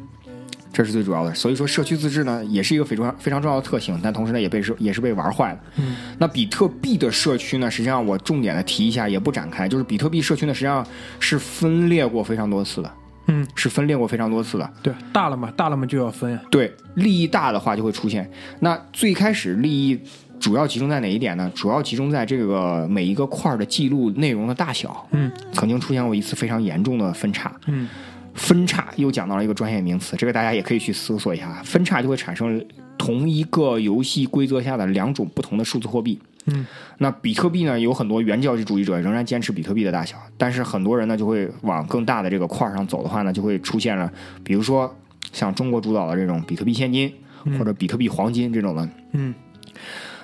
[0.77, 1.33] 这是最主要的。
[1.33, 5.59] 所以说，社区自治呢，也是一个非常非常重要的特性，但同时呢，也被是也是被玩坏了。
[5.77, 10.85] 嗯，那比特币的社区呢，实际上我重点的提一下，也不展开，就是比特币社区呢，实际上
[11.19, 12.91] 是分裂过非常多次的，
[13.25, 14.71] 嗯，是分裂过非常多次的。
[14.83, 16.41] 对，大了嘛，大了嘛就要分啊。
[16.51, 18.29] 对，利益大的话就会出现。
[18.59, 19.99] 那最开始利益
[20.39, 21.51] 主要集中在哪一点呢？
[21.55, 25.07] 主要集中在这个每一个块儿的记录内容的大小。
[25.09, 27.51] 嗯，曾经出现过一次非常严重的分叉。
[27.65, 27.89] 嗯，
[28.37, 31.61] 分叉又讲到了一个专业名词，这个大家也可以去搜索一下。
[31.63, 32.63] 分叉就会产生
[32.97, 36.17] 同一个游戏规则下的两种不同的数字货币。
[36.45, 36.65] 嗯，
[36.99, 44.09] 那比特币呢，有很多原教旨主义者仍然坚持比特币的大小，但是很多人呢就会往更大的这个块儿上走的话呢，就会出现了，
[44.45, 44.95] 比如说
[45.33, 47.11] 像中国主导的这种比特币现金，
[47.59, 48.89] 或者比特币黄金这种的。
[49.11, 49.33] 嗯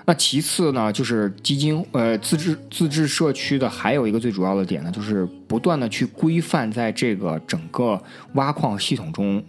[0.05, 8.01] 那其次呢，就是基金呃自治自治社区的还有一个最主要的点呢，就是不断的去规范在这个整个
[8.33, 9.41] 挖矿系统中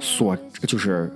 [0.00, 0.36] 所
[0.66, 1.12] 就是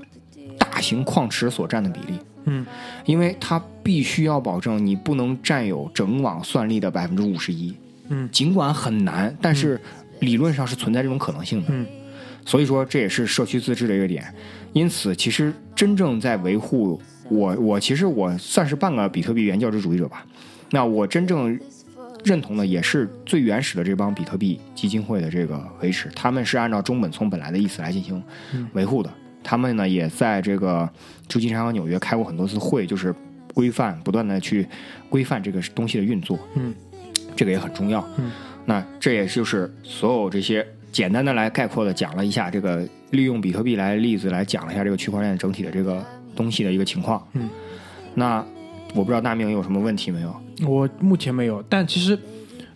[0.56, 2.18] 大型矿池所占的比例。
[2.50, 2.64] 嗯
[3.04, 7.74] 因为它必须要保证你不能占有整网算力的百分之五十一。
[8.08, 9.80] 嗯尽管很难，但是
[10.20, 11.66] 理论上是存在这种可能性的。
[11.70, 11.86] 嗯
[12.46, 14.32] 所以说这也是社区自治的一个点。
[14.72, 17.00] 因此，其实真正在维护
[17.30, 20.24] 我，我其实我算是半个比特币原教旨主义者吧。
[20.70, 21.58] 那我真正
[22.24, 28.22] 认同的也是最原始的这帮比特币基金会的这个维持，他们是按照中本聪本来的意思来进行
[28.72, 29.10] 维护的。
[29.42, 30.88] 他们呢也在这个
[31.26, 33.14] 旧金山和纽约开过很多次会，就是
[33.54, 34.66] 规范不断的去
[35.08, 36.38] 规范这个东西的运作。
[36.54, 36.74] 嗯，
[37.34, 38.06] 这个也很重要。
[38.18, 38.30] 嗯，
[38.66, 46.04] 那这也就是所有这些简单的来概括的讲了一下这个利用比特币来例子来讲了一下这个区块链整体的这个
[46.38, 47.22] 东西的一个情况。
[47.32, 47.50] 嗯，
[48.14, 48.44] 那
[48.94, 50.34] 我不知道大明有什么问题没有？
[50.66, 52.18] 我目前没有，但其实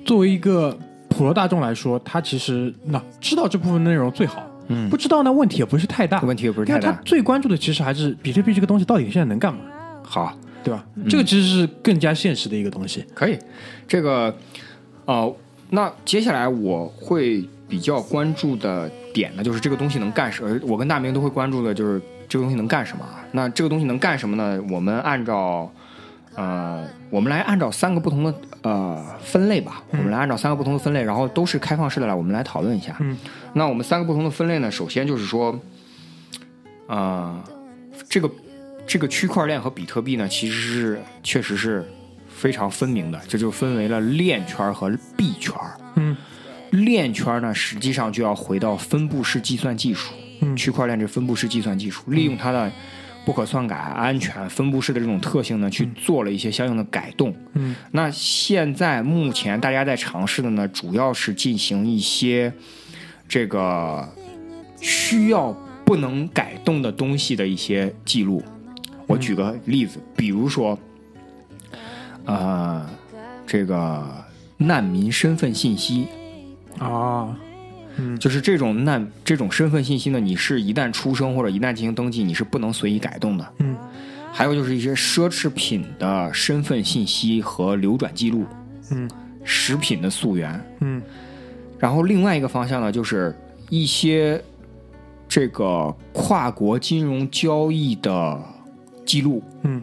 [0.05, 0.77] 作为一个
[1.09, 7.03] 普罗大众来说，他其实那知道这部分内容最好，嗯不知道呢问题也不是太大，问题也不是因为他太大。
[7.05, 9.61] 最关注的其实还是比特币这个东西到底现在能干嘛，
[10.03, 10.85] 好，对吧？
[11.09, 13.05] 这个其实是更加现实的一个东西。
[13.15, 13.39] 可以，
[13.89, 14.35] 这个，
[15.07, 15.35] 呃，
[15.71, 20.61] 那接下来我会比较关注的点呢，就是这个东西能干什么。
[20.67, 22.01] 我跟大明都会关注的就是
[22.33, 23.23] 这个东西能干什么啊。
[23.33, 24.59] 那这个东西能干什么呢？
[24.71, 25.71] 我们按照，
[26.35, 32.97] 呃，我们来按照三个不同的呃分类吧，我们来按照三个不同的分类，然后都是开放式的来，我们来讨论一下。
[33.01, 33.19] 嗯，
[33.53, 35.61] 那我们三个不同的分类呢，首先就是说，
[36.87, 37.39] 呃，
[38.09, 38.31] 这个
[38.87, 41.87] 这个区块链和比特币呢，其实是确实是
[42.31, 45.55] 非常分明的，这就分为了链圈和币圈。
[45.97, 46.17] 嗯
[46.71, 52.71] 链圈呢，实际上就要回到分布式计算技术，嗯区块链这分布式计算技术，利用它的
[53.25, 57.35] 不可篡改、安全、分布式的这种特性呢，去做了一些相应的改动。
[57.55, 57.75] 嗯。
[57.93, 62.53] 那现在目前大家在尝试的呢，主要是进行一些
[63.29, 64.09] 这个
[64.81, 65.53] 需要
[65.85, 68.43] 不能改动的东西的一些记录。
[69.07, 70.79] 我举个例子，比如说，
[72.25, 72.89] 呃，
[73.47, 74.03] 这个
[74.57, 76.07] 难民身份信息，
[76.79, 77.37] 啊，
[77.99, 83.53] 嗯就是这种难这种身份信息呢，你是一旦出生或者一旦进行登记，你是不能随意改动的。
[83.59, 83.77] 嗯
[84.35, 88.47] 还有就是一些奢侈品的身份信息和流转记录，
[88.91, 89.11] 嗯
[89.45, 90.59] 食品的溯源。
[90.81, 91.03] 嗯
[91.79, 93.37] 然后另外一个方向呢，就是
[93.69, 94.43] 一些
[95.29, 98.41] 这个跨国金融交易的
[99.05, 99.43] 记录。
[99.65, 99.83] 嗯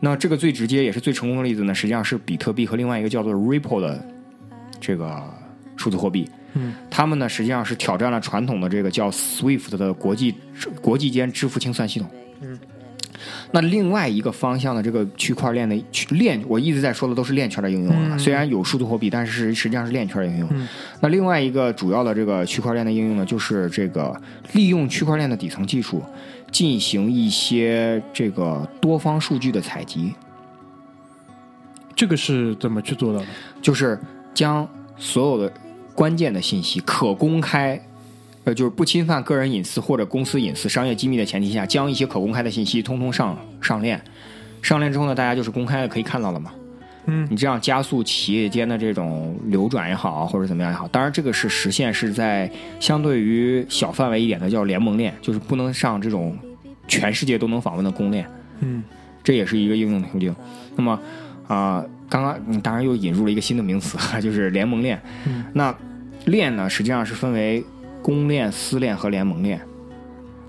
[0.00, 4.04] 那这个最直接也是最成功的例子呢，实际上是比特币和另外一个叫做 Ripple 的
[4.80, 5.22] 这个
[5.76, 6.28] 数字货币。
[6.58, 10.34] 嗯他们呢实际上是挑战了传统的这个叫 SWIFT 的国际
[10.80, 12.08] 国际间支付清算系统。
[12.40, 12.58] 嗯，
[13.52, 18.10] 那另外一个方向的这个区块链的区链，我一直在说的都是链圈的应用啊。
[18.12, 20.48] 嗯虽然有数字货币，但是实际上是链圈的应用。
[20.52, 20.68] 嗯
[21.00, 24.20] 那另外一个主要的这个区块链的应用呢，就是这个
[24.52, 26.02] 利用区块链的底层技术，
[26.50, 30.12] 进行一些这个多方数据的采集。
[31.94, 33.26] 这个是怎么去做到的？
[33.60, 33.98] 就是
[34.32, 35.52] 将所有的
[35.98, 37.80] 关键的信息可公开，
[38.44, 44.00] 呃，就是不侵犯个人隐私或者公司隐私、商业机密的前提下，将一些可公开的信息通通上上链。
[44.62, 46.52] 上链之后呢，大家就是公开的可以看到了嘛。
[47.06, 56.38] 嗯你这样加速企业间的这种流转也好，或者怎么样也好，当然这个是实现是在相对于小范围一点的叫联盟链，就是不能上这种
[56.86, 58.24] 全世界都能访问的公链。
[58.60, 58.84] 嗯
[59.24, 60.32] 这也是一个应用途径。
[60.76, 60.96] 那么
[61.48, 65.00] 啊、刚刚嗯当然又引入了一个新的名词，就是联盟链。
[65.26, 65.74] 嗯那
[66.28, 67.64] 链呢，实际上是分为
[68.02, 69.60] 公链、私链和联盟链。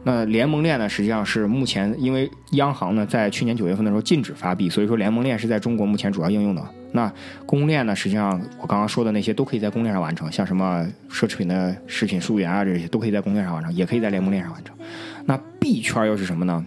[0.04, 6.64] 那联盟链呢，实际上是目前因为央行呢在去年九月份的时候禁止发币，所以说联盟链是在中国目前主要应用的。
[6.92, 7.12] 那
[7.46, 14.76] 公链呢，实际上我刚刚说的那些都可以在公链上完成，像什么奢侈品的食品溯源啊这些都可以在公链上完成，也可以在联盟链上完成。
[15.26, 16.66] 那币圈又是什么呢？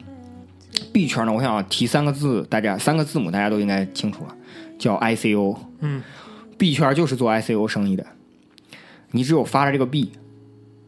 [0.92, 4.36] 币圈呢，我想提三个字，大家三个字母大家都应该清楚了，
[4.78, 5.56] 叫 ICO。
[5.80, 6.02] 嗯
[6.58, 8.06] 币圈就是做 ICO 生意的，
[9.12, 10.10] 你只有发了这个币，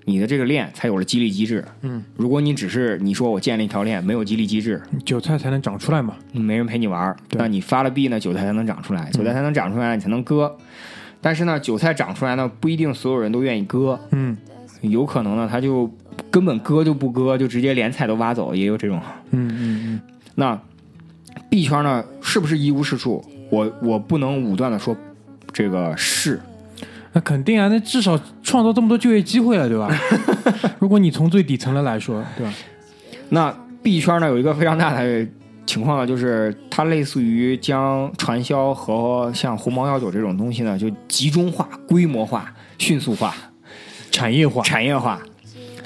[0.04, 1.64] 你的这个链才有了激励机制。
[1.82, 6.16] 嗯，如果你只是你说我建了一条链，没有激励机制，韭菜才能长出来嘛。
[6.32, 10.56] 没人陪你玩那你发了币呢，韭菜才能长出来，韭菜才能长出来，你才能割。
[11.20, 14.36] 但是呢，韭菜长出来呢，不一定所有人都愿意割，嗯
[14.82, 15.90] 有可能呢，他就
[16.30, 19.00] 根本割就不割，就直接连菜都挖走，也有这种。
[19.30, 20.00] 嗯嗯嗯
[20.34, 20.60] 那
[21.48, 23.24] 币圈呢，是不是一无是处？
[23.50, 24.94] 我我不能武断的说
[25.52, 26.53] 这个是，嗯，
[27.14, 29.88] 那肯定啊，那至少创造这么多就业机会了，对吧？
[30.78, 32.52] 如果你从最底层的来说，对吧？
[33.30, 35.26] 那币圈呢有一个非常大的
[35.64, 43.34] 情况呢，就是它类似于将传销和像鸿茅药酒这种东西呢，就集中化、规模化、迅速化、
[44.10, 45.20] 产业化，产业化。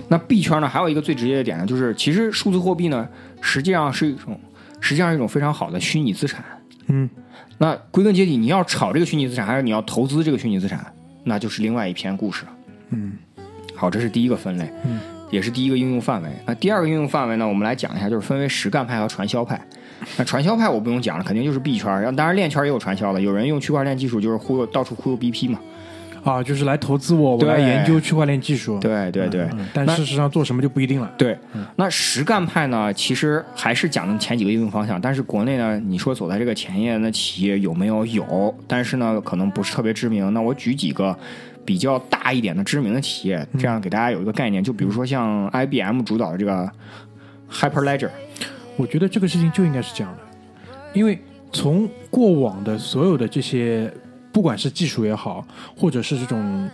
[0.09, 3.07] 那币圈呢，还有一个最直接的点呢，就是其实数字货币呢，
[3.43, 4.41] 实际上是一种，
[4.81, 6.43] 实际上是一种非常好的虚拟资产。
[6.87, 7.09] 嗯，
[7.59, 10.91] 那归根结底，你要炒这个虚拟资产，还是你要投资这个虚拟资产，
[11.29, 12.53] 那就是另外一篇故事了。
[12.91, 13.13] 嗯，
[13.75, 14.99] 好，这是第一个分类，嗯，
[15.31, 16.29] 也是第一个应用范围。
[16.47, 19.61] 那第二个应用范围呢，我们来讲一下，就是分为实干派和传销派。
[20.17, 25.61] 那传销派我不用讲了，肯定就是币圈儿，当然链圈也有传销的，有人用区块链技术就是忽悠到处忽悠 BP 嘛。
[26.25, 28.79] 啊，就是来投资我，我对来研究区块链技术。
[28.81, 31.13] 对对对，嗯但事实上做什么就不一定了。
[31.19, 31.39] 对，
[31.77, 37.99] 那实干派呢，其实还是讲的前几个应用方向，但是国内呢，你说走在这个前沿的企业有没有？
[38.09, 40.33] 有，但是呢，可能不是特别知名。
[40.33, 41.15] 那我举几个
[41.65, 44.65] 比较大一点的知名的企业，这样给大家有一个概念。
[44.65, 46.71] 就比如说像 IBM 主导的这个
[47.51, 48.09] Hyperledger，
[48.77, 50.23] 我觉得这个事情就应该是这样的，
[50.95, 51.19] 因为
[51.53, 53.93] 从过往的所有的这些，
[54.33, 56.69] 不管是技术也好，或者是这种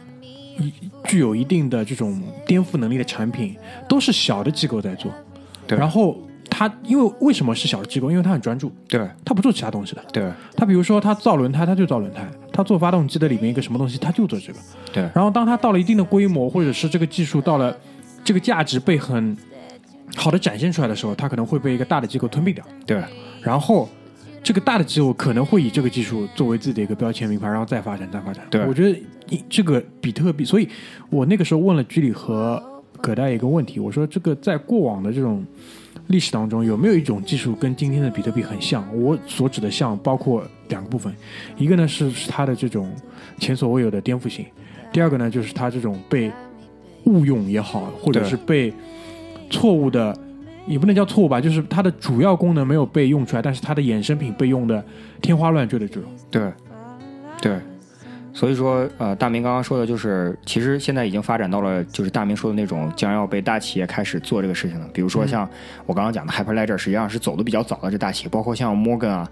[0.58, 0.72] 一
[1.04, 3.56] 具有一定的这种颠覆能力的产品，
[3.88, 5.10] 都是小的机构在做。
[5.66, 6.16] 对然后
[6.50, 8.10] 它因为为什么是小的机构？
[8.10, 10.04] 因为它很专注，对它不做其他东西的。
[10.12, 14.58] 对他比如说他造轮胎，他就造轮胎；他做发动机的里面一个什么东西，他就做这个。
[14.92, 17.76] 对然后当他到了一定的规模，或者是这个技术到了
[18.22, 19.36] 这个价值被很
[20.14, 22.64] 好的展现出来的时候，他可能会被一个大的机构吞并掉。
[22.86, 23.02] 对
[23.40, 23.88] 然后
[24.44, 28.46] 这个大的机构可能会以这个技术作为自己的一个标签名牌，然后再发展，再发展。
[28.50, 28.96] 对我觉得
[29.30, 30.68] 一这个比特币，所以
[31.08, 32.62] 我那个时候问了居里和
[33.00, 35.42] 葛大爷一个问题，我说这个在过往的这种
[36.08, 38.86] 历史当中，有没有一种技术跟今天的比特币很像？
[38.94, 41.10] 我所指的像包括两个部分，
[41.56, 42.92] 一个呢是是它的这种
[43.40, 44.44] 前所未有的颠覆性，
[44.92, 46.30] 第二个呢就是它这种被
[47.04, 48.70] 误用也好，或者是被
[49.48, 50.14] 错误的。
[50.66, 54.84] 也不能叫错误吧，就是它的主要功能没有被用出来，但是它的衍生品被用的
[55.20, 56.10] 天花乱坠的这种。
[56.30, 56.52] 对
[57.40, 57.58] 对。
[58.36, 64.88] 所以说，呃，大明刚刚说的就是，其实现在已经发展到了，就是大明说的那种将要被大企业开始做这个事情了。
[64.92, 65.48] 比如说像
[65.86, 69.28] 我刚刚讲的 Hyperledger，实际上是走的比较早的这大企业，包括像 Morgan 啊，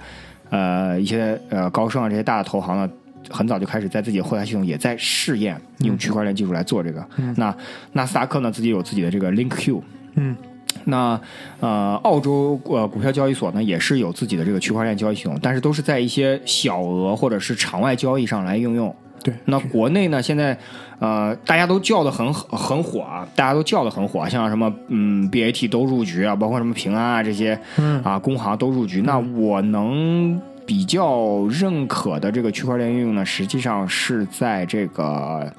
[0.51, 2.89] 呃，一些呃高盛啊这些大的投行呢，
[3.29, 7.05] 很早就开始在自己的后台系统也在试验用区块链技术来做这个。
[7.37, 7.53] 那
[7.95, 9.83] 纳斯达克呢，自己有自己的这个 LinkQ，
[10.15, 10.37] 嗯
[10.85, 11.21] 那
[11.61, 18.95] 呃，澳洲呃股票交易所呢也是有自己的这个区块链交易系统，但是都是在一些小额或者是场外交易上来应用。
[19.23, 20.59] 对，那国内呢，现在
[20.99, 29.03] 呃大家都叫的很很火啊，大家都叫的很火，像什么嗯 BAT 都入局啊，包括什么平安啊这些嗯啊工行都入局。
[29.03, 35.53] 那我能比较认可的这个区块链应用呢，实际上是在这个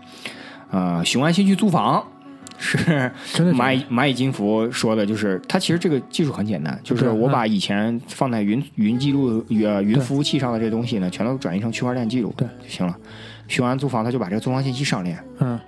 [0.70, 2.04] 呃雄安新区租房。
[2.64, 12.98] 是真的蚂蚁蚂蚁金服说的，就是它其实这个技术很简单，就是我把以前放在云云记录呃云服务器上的这些东西呢，全都转移成区块链记录对就行了。
[13.50, 15.22] 雄安租房，他就把这个租房信息上链。
[15.40, 15.60] 嗯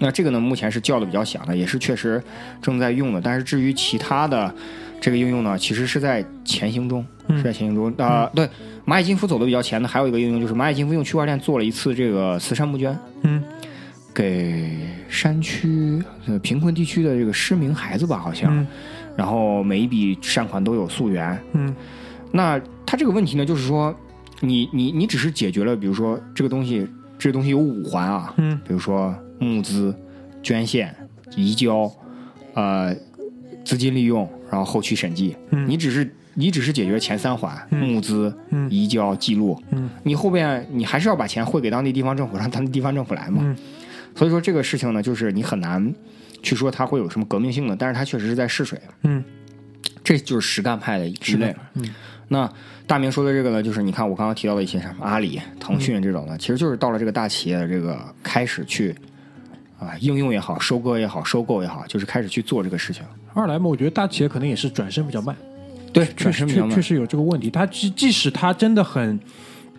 [0.00, 2.22] 那这个呢，目前是叫的比较响的，也是确实
[2.62, 3.20] 正在用的。
[3.20, 4.54] 但是至于其他的
[5.00, 7.92] 这个应用呢，其实是在前行中，嗯是在前行中。
[8.06, 8.48] 啊、对，
[8.86, 13.42] 蚂蚁金服走的比较前的还有一个应用，就是蚂蚁金服用区块链做了一次这个慈善募捐，嗯
[14.18, 14.68] 给
[15.08, 18.52] 山区、呃贫困地区的这个失明孩子吧，好像。
[18.52, 18.66] 嗯
[19.16, 21.36] 然后每一笔善款都有溯源。
[21.52, 21.74] 嗯
[22.30, 23.94] 那他这个问题呢，就是说，
[24.40, 26.86] 你你你只是解决了，比如说这个东西，
[27.18, 29.94] 这个东西有五环啊，嗯比如说募资、
[30.40, 30.94] 捐献、
[31.36, 31.90] 移交，
[32.54, 32.94] 呃，
[33.64, 35.36] 资金利用，然后后期审计。
[35.50, 39.60] 嗯你只是你只是解决前三环，嗯募资、嗯移交、记录。
[39.72, 43.38] 嗯你后边你还是要把钱汇给当地地方政府，让当地地方政府来嘛。
[43.42, 43.56] 嗯
[44.18, 45.94] 所以说这个事情呢，就是你很难
[46.42, 48.76] 去说它会有什么革命性的，但是它确实是在试水。
[49.04, 49.22] 嗯，
[50.02, 51.84] 这就是实干派的一是类。，嗯
[52.30, 52.52] 那
[52.86, 58.94] 大明说的这个呢，就是你看我刚刚提到的一些什么阿里、腾讯这种的，其实就是到了这个大企业的这个开始去
[59.78, 63.02] 啊应用也好，收割也好，收购也好，就是开始去做这个事情。
[63.32, 65.34] 二来嘛，我觉得大企业可能也是转身比较慢，
[65.90, 67.48] 对，确实转身比较慢确确实有这个问题。
[67.48, 69.18] 他即即使他真的很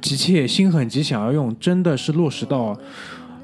[0.02, 2.76] 急切、心很急想要用，真的是落实到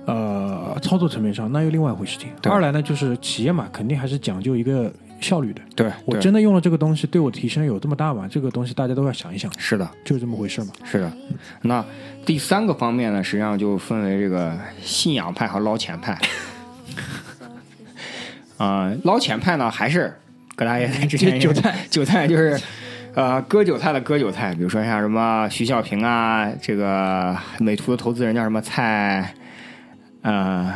[0.06, 2.30] 呃操作层面上，那又另外一回事情。
[2.44, 5.62] 二来呢，就是企业嘛，肯定还是讲究一个效率的。
[5.76, 8.28] 对，我真的用了这个东西，对我提升有这么大吗？
[8.30, 10.68] 这个东西大家都要想一想，是的，就是这么回事嘛。
[10.84, 11.12] 是的。
[11.62, 11.84] 那
[12.26, 16.18] 第三个方面呢，实际上就分为这个信仰派和捞钱派。
[18.58, 20.14] 啊、捞钱派呢，还是
[20.56, 22.58] 葛大爷在之前韭菜，韭菜就是
[23.14, 29.34] 呃割韭菜的割韭菜，比如说像什么徐小平啊，这个美图的投资人叫什么蔡
[30.26, 30.74] 呃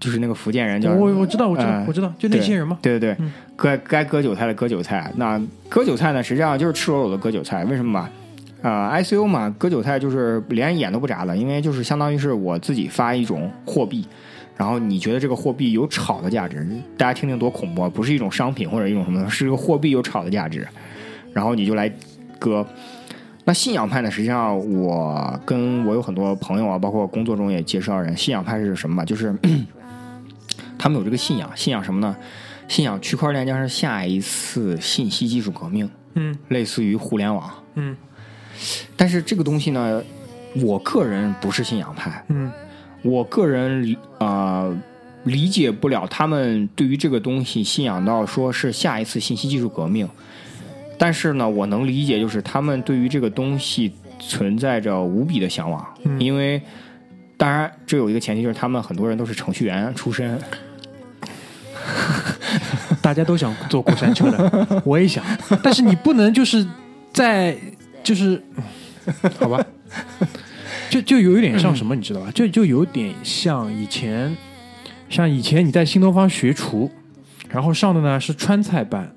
[0.00, 2.76] 就是那个福建人叫我我知道我知道呃我知道，就那些人嘛。
[2.82, 5.12] 对对对嗯，该该割韭菜的割韭菜。
[5.16, 7.64] 那割韭菜呢，实际上就是赤裸裸的割韭菜。
[7.66, 8.10] 为什么嘛？
[8.62, 14.04] 啊、i c u 嘛，割韭菜就是连眼都不眨的，因为就是相当于是我自己发一种货币，
[14.56, 16.66] 然后你觉得这个货币有炒的价值，
[16.96, 17.88] 大家听听多恐怖啊！
[17.88, 20.66] 不是一种商品或者一种什么，是一个货币有炒的价值，
[21.32, 21.88] 然后你就来
[22.38, 22.66] 割。
[23.44, 24.10] 那信仰派呢？
[24.10, 29.04] 实际上，我跟我有很多朋友啊，包括工作中也介绍人，信仰派是什么吧？
[29.04, 29.36] 就是
[30.78, 32.16] 他们有这个信仰，信仰什么呢？
[32.68, 37.50] 信仰区块链将是下一次信息技术革命，嗯类似于互联网。
[37.74, 37.96] 嗯
[38.96, 40.00] 但是这个东西呢，
[40.62, 42.50] 我个人不是信仰派，嗯
[43.02, 44.82] 我个人啊呃
[45.24, 50.08] 理解不了他们对于这个东西信仰到说是下一次信息技术革命。
[50.98, 56.20] 但是呢，我能理解，就是他们对于这个东西存在着无比的向往，嗯。
[56.20, 56.60] 因为
[57.36, 60.38] 当然这有一个前提，就是他们很多人都是程序员出身，
[63.02, 65.24] 大家都想坐过山车的， 我也想，
[65.62, 66.64] 但是你不能就是
[67.12, 67.56] 在
[68.04, 68.40] 就是，
[69.40, 69.64] 好吧，
[70.88, 72.30] 就就有一点像什么，你知道吧？
[72.32, 74.36] 就就有点像以前，
[75.08, 76.88] 像以前你在新东方学厨，
[77.48, 79.12] 然后上的呢是川菜班，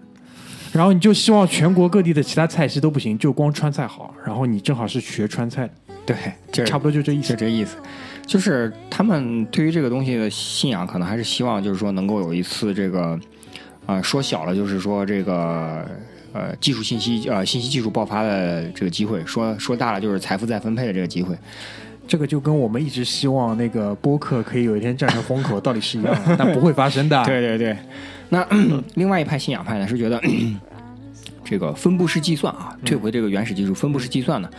[0.75, 5.69] 然后你就希望全国各地的其他菜系都不行，就光川菜好，然后你正好是学川菜，
[6.05, 6.15] 对，
[6.51, 7.35] 这差不多就这意思，就。
[7.37, 7.77] 这意思，
[8.27, 13.17] 就是他们对于这个东西的信仰，可能还是希望，就是说能够有一次这个，
[13.85, 15.87] 啊、说小了就是说这个
[16.33, 21.33] 呃技术信息呃信息技术爆发的这个机会，说说大了就是财富再分配的这个机会。
[22.07, 27.23] 这个就跟我们一直希望那个播客可以有一天站成风口到底是一样的，但不会发生的。
[27.25, 27.77] 对对对，
[28.29, 28.45] 那
[28.95, 30.21] 另外一派信仰派呢是觉得
[31.43, 34.49] 这个分布式计算啊，退回这个原始技术，分布式计算呢，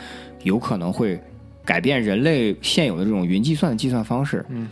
[0.42, 1.20] 有可能会
[1.64, 4.44] 改变人类现有的这种云计算的计算方式。
[4.49, 4.68] 嗯，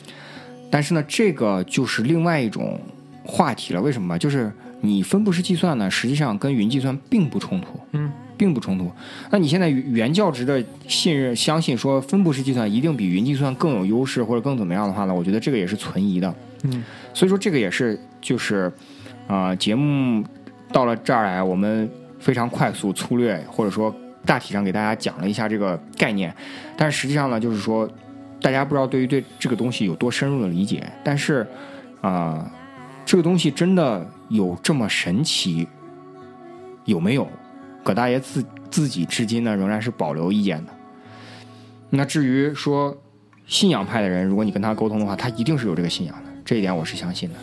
[0.71, 2.81] 但是呢，这个就是另外一种
[3.25, 3.81] 话题了。
[3.81, 4.19] 为什么？
[4.19, 7.81] 就是你分布式计算呢，实际上跟云计算并不冲突。
[7.93, 8.13] 嗯。
[8.37, 8.91] 并不冲突。
[9.31, 15.15] 那你现在原教旨的信任、相信说分布式计算一定比云计算更有优势或者更怎么样的话呢？
[15.15, 16.35] 我觉得这个也是存疑的。
[16.63, 16.83] 嗯，
[17.13, 18.73] 所以说这个也是就是
[19.27, 20.25] 啊、呃节目
[20.73, 26.35] 到了这儿来，我们非常快速、粗略，或者说大体上给大家讲了一下这个概念，
[26.77, 27.89] 但是实际上呢，就是说
[28.41, 31.47] 大家不知道对于对这个东西有多深入的理解，但是
[32.01, 32.51] 啊、
[33.07, 35.67] 这个东西真的有这么神奇？
[36.85, 37.27] 有没有？
[37.85, 40.73] 葛大爷自自己至今呢仍然是保留意见的。
[41.91, 42.97] 那至于说
[43.47, 47.37] 信仰派的人，如果你跟他沟通的话，他一定是有这个信仰的，这一点我是相信的。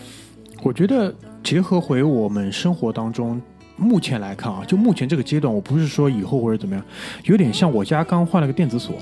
[0.63, 1.13] 我觉得
[1.43, 3.41] 结合回我们生活当中，
[3.77, 6.83] 目前来看啊，就目前这个阶段，我不是说以后或者怎么样，
[7.23, 8.95] 有点像我家刚换了个电子锁，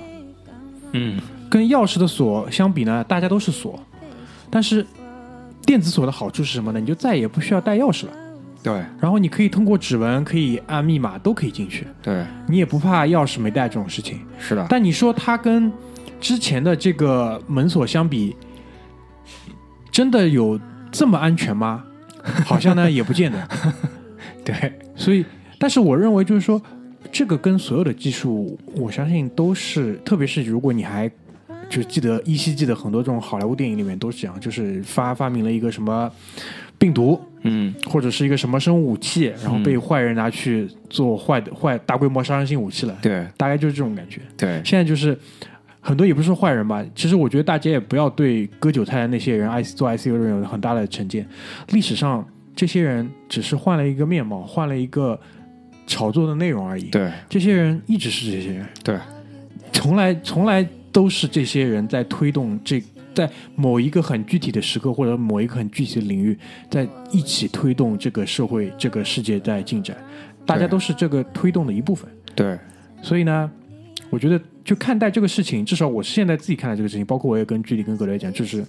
[0.92, 1.20] 嗯，
[1.50, 3.80] 跟钥匙的锁相比呢，大家都是锁，
[4.50, 4.86] 但是
[5.66, 6.80] 电子锁的好处是什么呢？
[6.80, 8.14] 你就再也不需要带钥匙了，
[8.62, 14.20] 对然后你可以通过指纹，可以按密码都可以进去，对，你也不怕钥匙没带这种事情。
[14.38, 15.72] 是的，但你说它跟
[16.20, 18.36] 之前的这个门锁相比，
[19.92, 20.60] 真的有
[20.92, 21.84] 这么安全吗？
[22.46, 23.48] 好像呢也不见得。
[24.44, 25.24] 对所以，
[25.58, 26.62] 但是我认为就是说，
[27.12, 31.10] 这个跟所有的技术，我相信都是，特别是如果你还
[31.70, 36.12] 就记得依稀记得很多这种好莱坞电影里面都是这样，就是发发明了一个什么
[36.80, 44.22] 病毒嗯或者是一个什么生物武器，然后被坏人拿去做坏的坏大规模杀伤性武器了，对大概就是这种感觉。
[44.38, 45.18] 对现在就是
[45.82, 51.28] 很多也不是说坏人吧，其实我觉得大家也不要对割韭菜的那些人 I 做 ICU 的人有很大的成见。
[51.70, 52.26] 历史上
[52.56, 55.20] 这些人只是换了一个面貌，换了一个
[55.86, 56.86] 炒作的内容而已。
[56.86, 58.98] 对这些人一直是这些人，对
[59.74, 62.82] 从来从来都是这些人在推动这。
[63.14, 66.38] 在某一个很具体的时刻，或者某一个很具体的领域，
[66.70, 69.98] 在一起推动这个社会、这个世界在进展，
[70.46, 72.10] 大家都是这个推动的一部分。
[72.36, 72.58] 对。
[73.02, 73.50] 所以呢，
[74.10, 78.64] 我觉得就看待这个事情，至少我现在自己看待这个事情，包括我也跟居里跟格雷讲，就是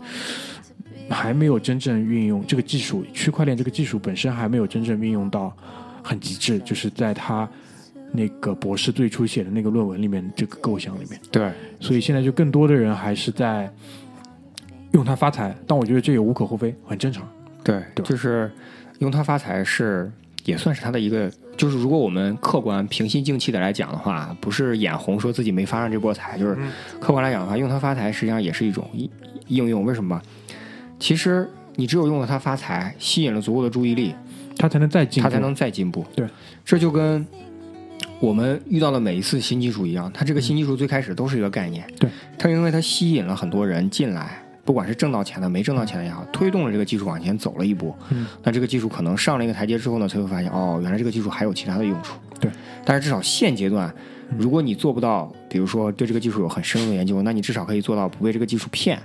[1.08, 5.52] 还没有真正运用这个技术，区块链这个技术本身还没有真正运用到
[6.02, 7.48] 很极致，就是在他
[8.12, 11.52] 那个博士最初写的那个论文里面这个构想里面，对。
[11.80, 13.72] 所以现在就更多的人还是在
[14.92, 17.26] 用它发财，但我觉得这也无可厚非，很正常。
[17.62, 18.50] 对，对就是
[18.98, 20.10] 用它发财是
[20.44, 26.70] 也算是它的一个，就是如果我们客观平心静气的来讲的话，不是眼红说自己没发上这波财，就是嗯
[27.00, 29.10] 客观来讲的话，用它发财实际上也是一种应
[29.48, 29.84] 应用。
[29.84, 30.20] 为什么？
[30.98, 34.14] 其实你只有用了它发财，吸引了足够的注意力，
[34.56, 36.04] 它才能再进步，它才能再进步。
[36.14, 36.26] 对，
[36.64, 37.26] 这就跟
[38.18, 47.94] 我们遇到的每一次新技术一样，它这个新技术最开始都是一个概念，对，它因为它吸引了很多人进来，不管是挣到钱的、没挣到钱的也好，推动了这个技术往前走了一步。
[48.10, 52.14] 嗯，那这个技术可能上了一个台阶之后呢，才会发现哦，原来这个技术还有其他的用处。
[52.38, 52.50] 对，
[52.84, 53.92] 但是至少现阶段，
[54.38, 58.98] 如果你做不到，比如说对这个技术有很深入的研究，那你至少可以做到不被这个技术骗。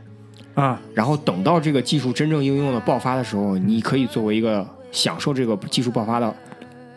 [0.54, 6.34] 啊，然后等到这个技术真正应用的爆发的时候，你可以作为一个享受这个技术爆发的，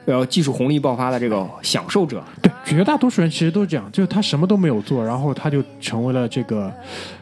[0.05, 2.23] 呃，技术红利爆发的这个享受者。
[2.41, 7.18] 对，绝大多数人其实都是这样，就是他什么都没有做，然后他就成为了这个红，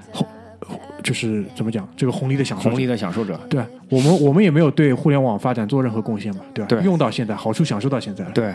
[1.07, 3.39] 就是怎么讲，这个红利的享受者红利的享受者。
[3.49, 6.69] 对我们，我们也没有对互联网发展做任何贡献嘛，对吧？
[6.69, 8.33] 对用到现在，好处享受到现在了。
[8.33, 8.53] 对，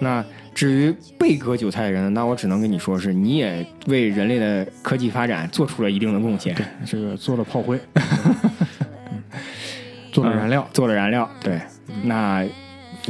[0.00, 9.22] 那至于被割韭菜的人，那我只能跟你说是，你也为人类的科技发展做出了一定的贡献，对这个做了炮灰， 嗯
[10.10, 11.30] 做了燃料，做了燃料。
[11.40, 11.60] 对，
[12.02, 12.44] 那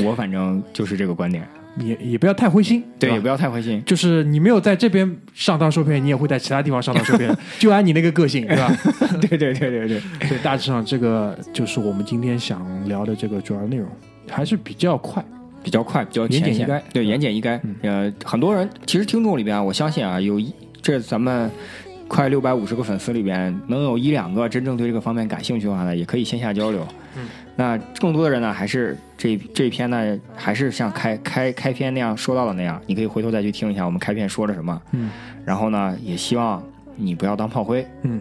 [0.05, 1.49] 我反正就是这个观点。
[1.79, 3.83] 也也不要太灰心，对，吧也不要太灰心。
[3.85, 8.73] 就是你没有在这边上当受骗，你也会在其他地方上当受骗， 就按你那个个性，对吧？
[9.21, 13.89] 对对对对对， 所以大致上这个就是我们今天想聊的这个主要内容，
[14.31, 15.25] 还是比较快。
[15.63, 17.59] 比较快，比较言简意赅对，言简意赅。
[17.81, 20.53] 呃，很多人其实听众里边啊，我相信啊，有一
[20.83, 21.51] 这咱们
[22.07, 26.87] 快六百五十个粉丝里边，能有一两个真正对这个方面感兴趣的话呢，也可以线下交流。
[27.17, 27.27] 嗯，
[27.57, 34.83] 那更多的人呢，还是这这一篇呢，还是像开开开篇那样说到的那样，你可以回头再去听一下我们开篇说了什么。
[34.93, 35.11] 嗯，
[35.45, 36.63] 然后呢，也希望
[36.97, 38.21] 你不要当炮灰，嗯，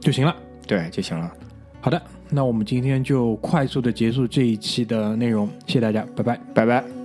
[0.00, 0.34] 就行了。
[0.66, 1.30] 对就行了。
[1.80, 2.00] 好的，
[2.30, 6.40] 那我们今天就快速的结束这一期的内容，谢谢大家，拜拜。
[6.54, 7.01] 拜拜。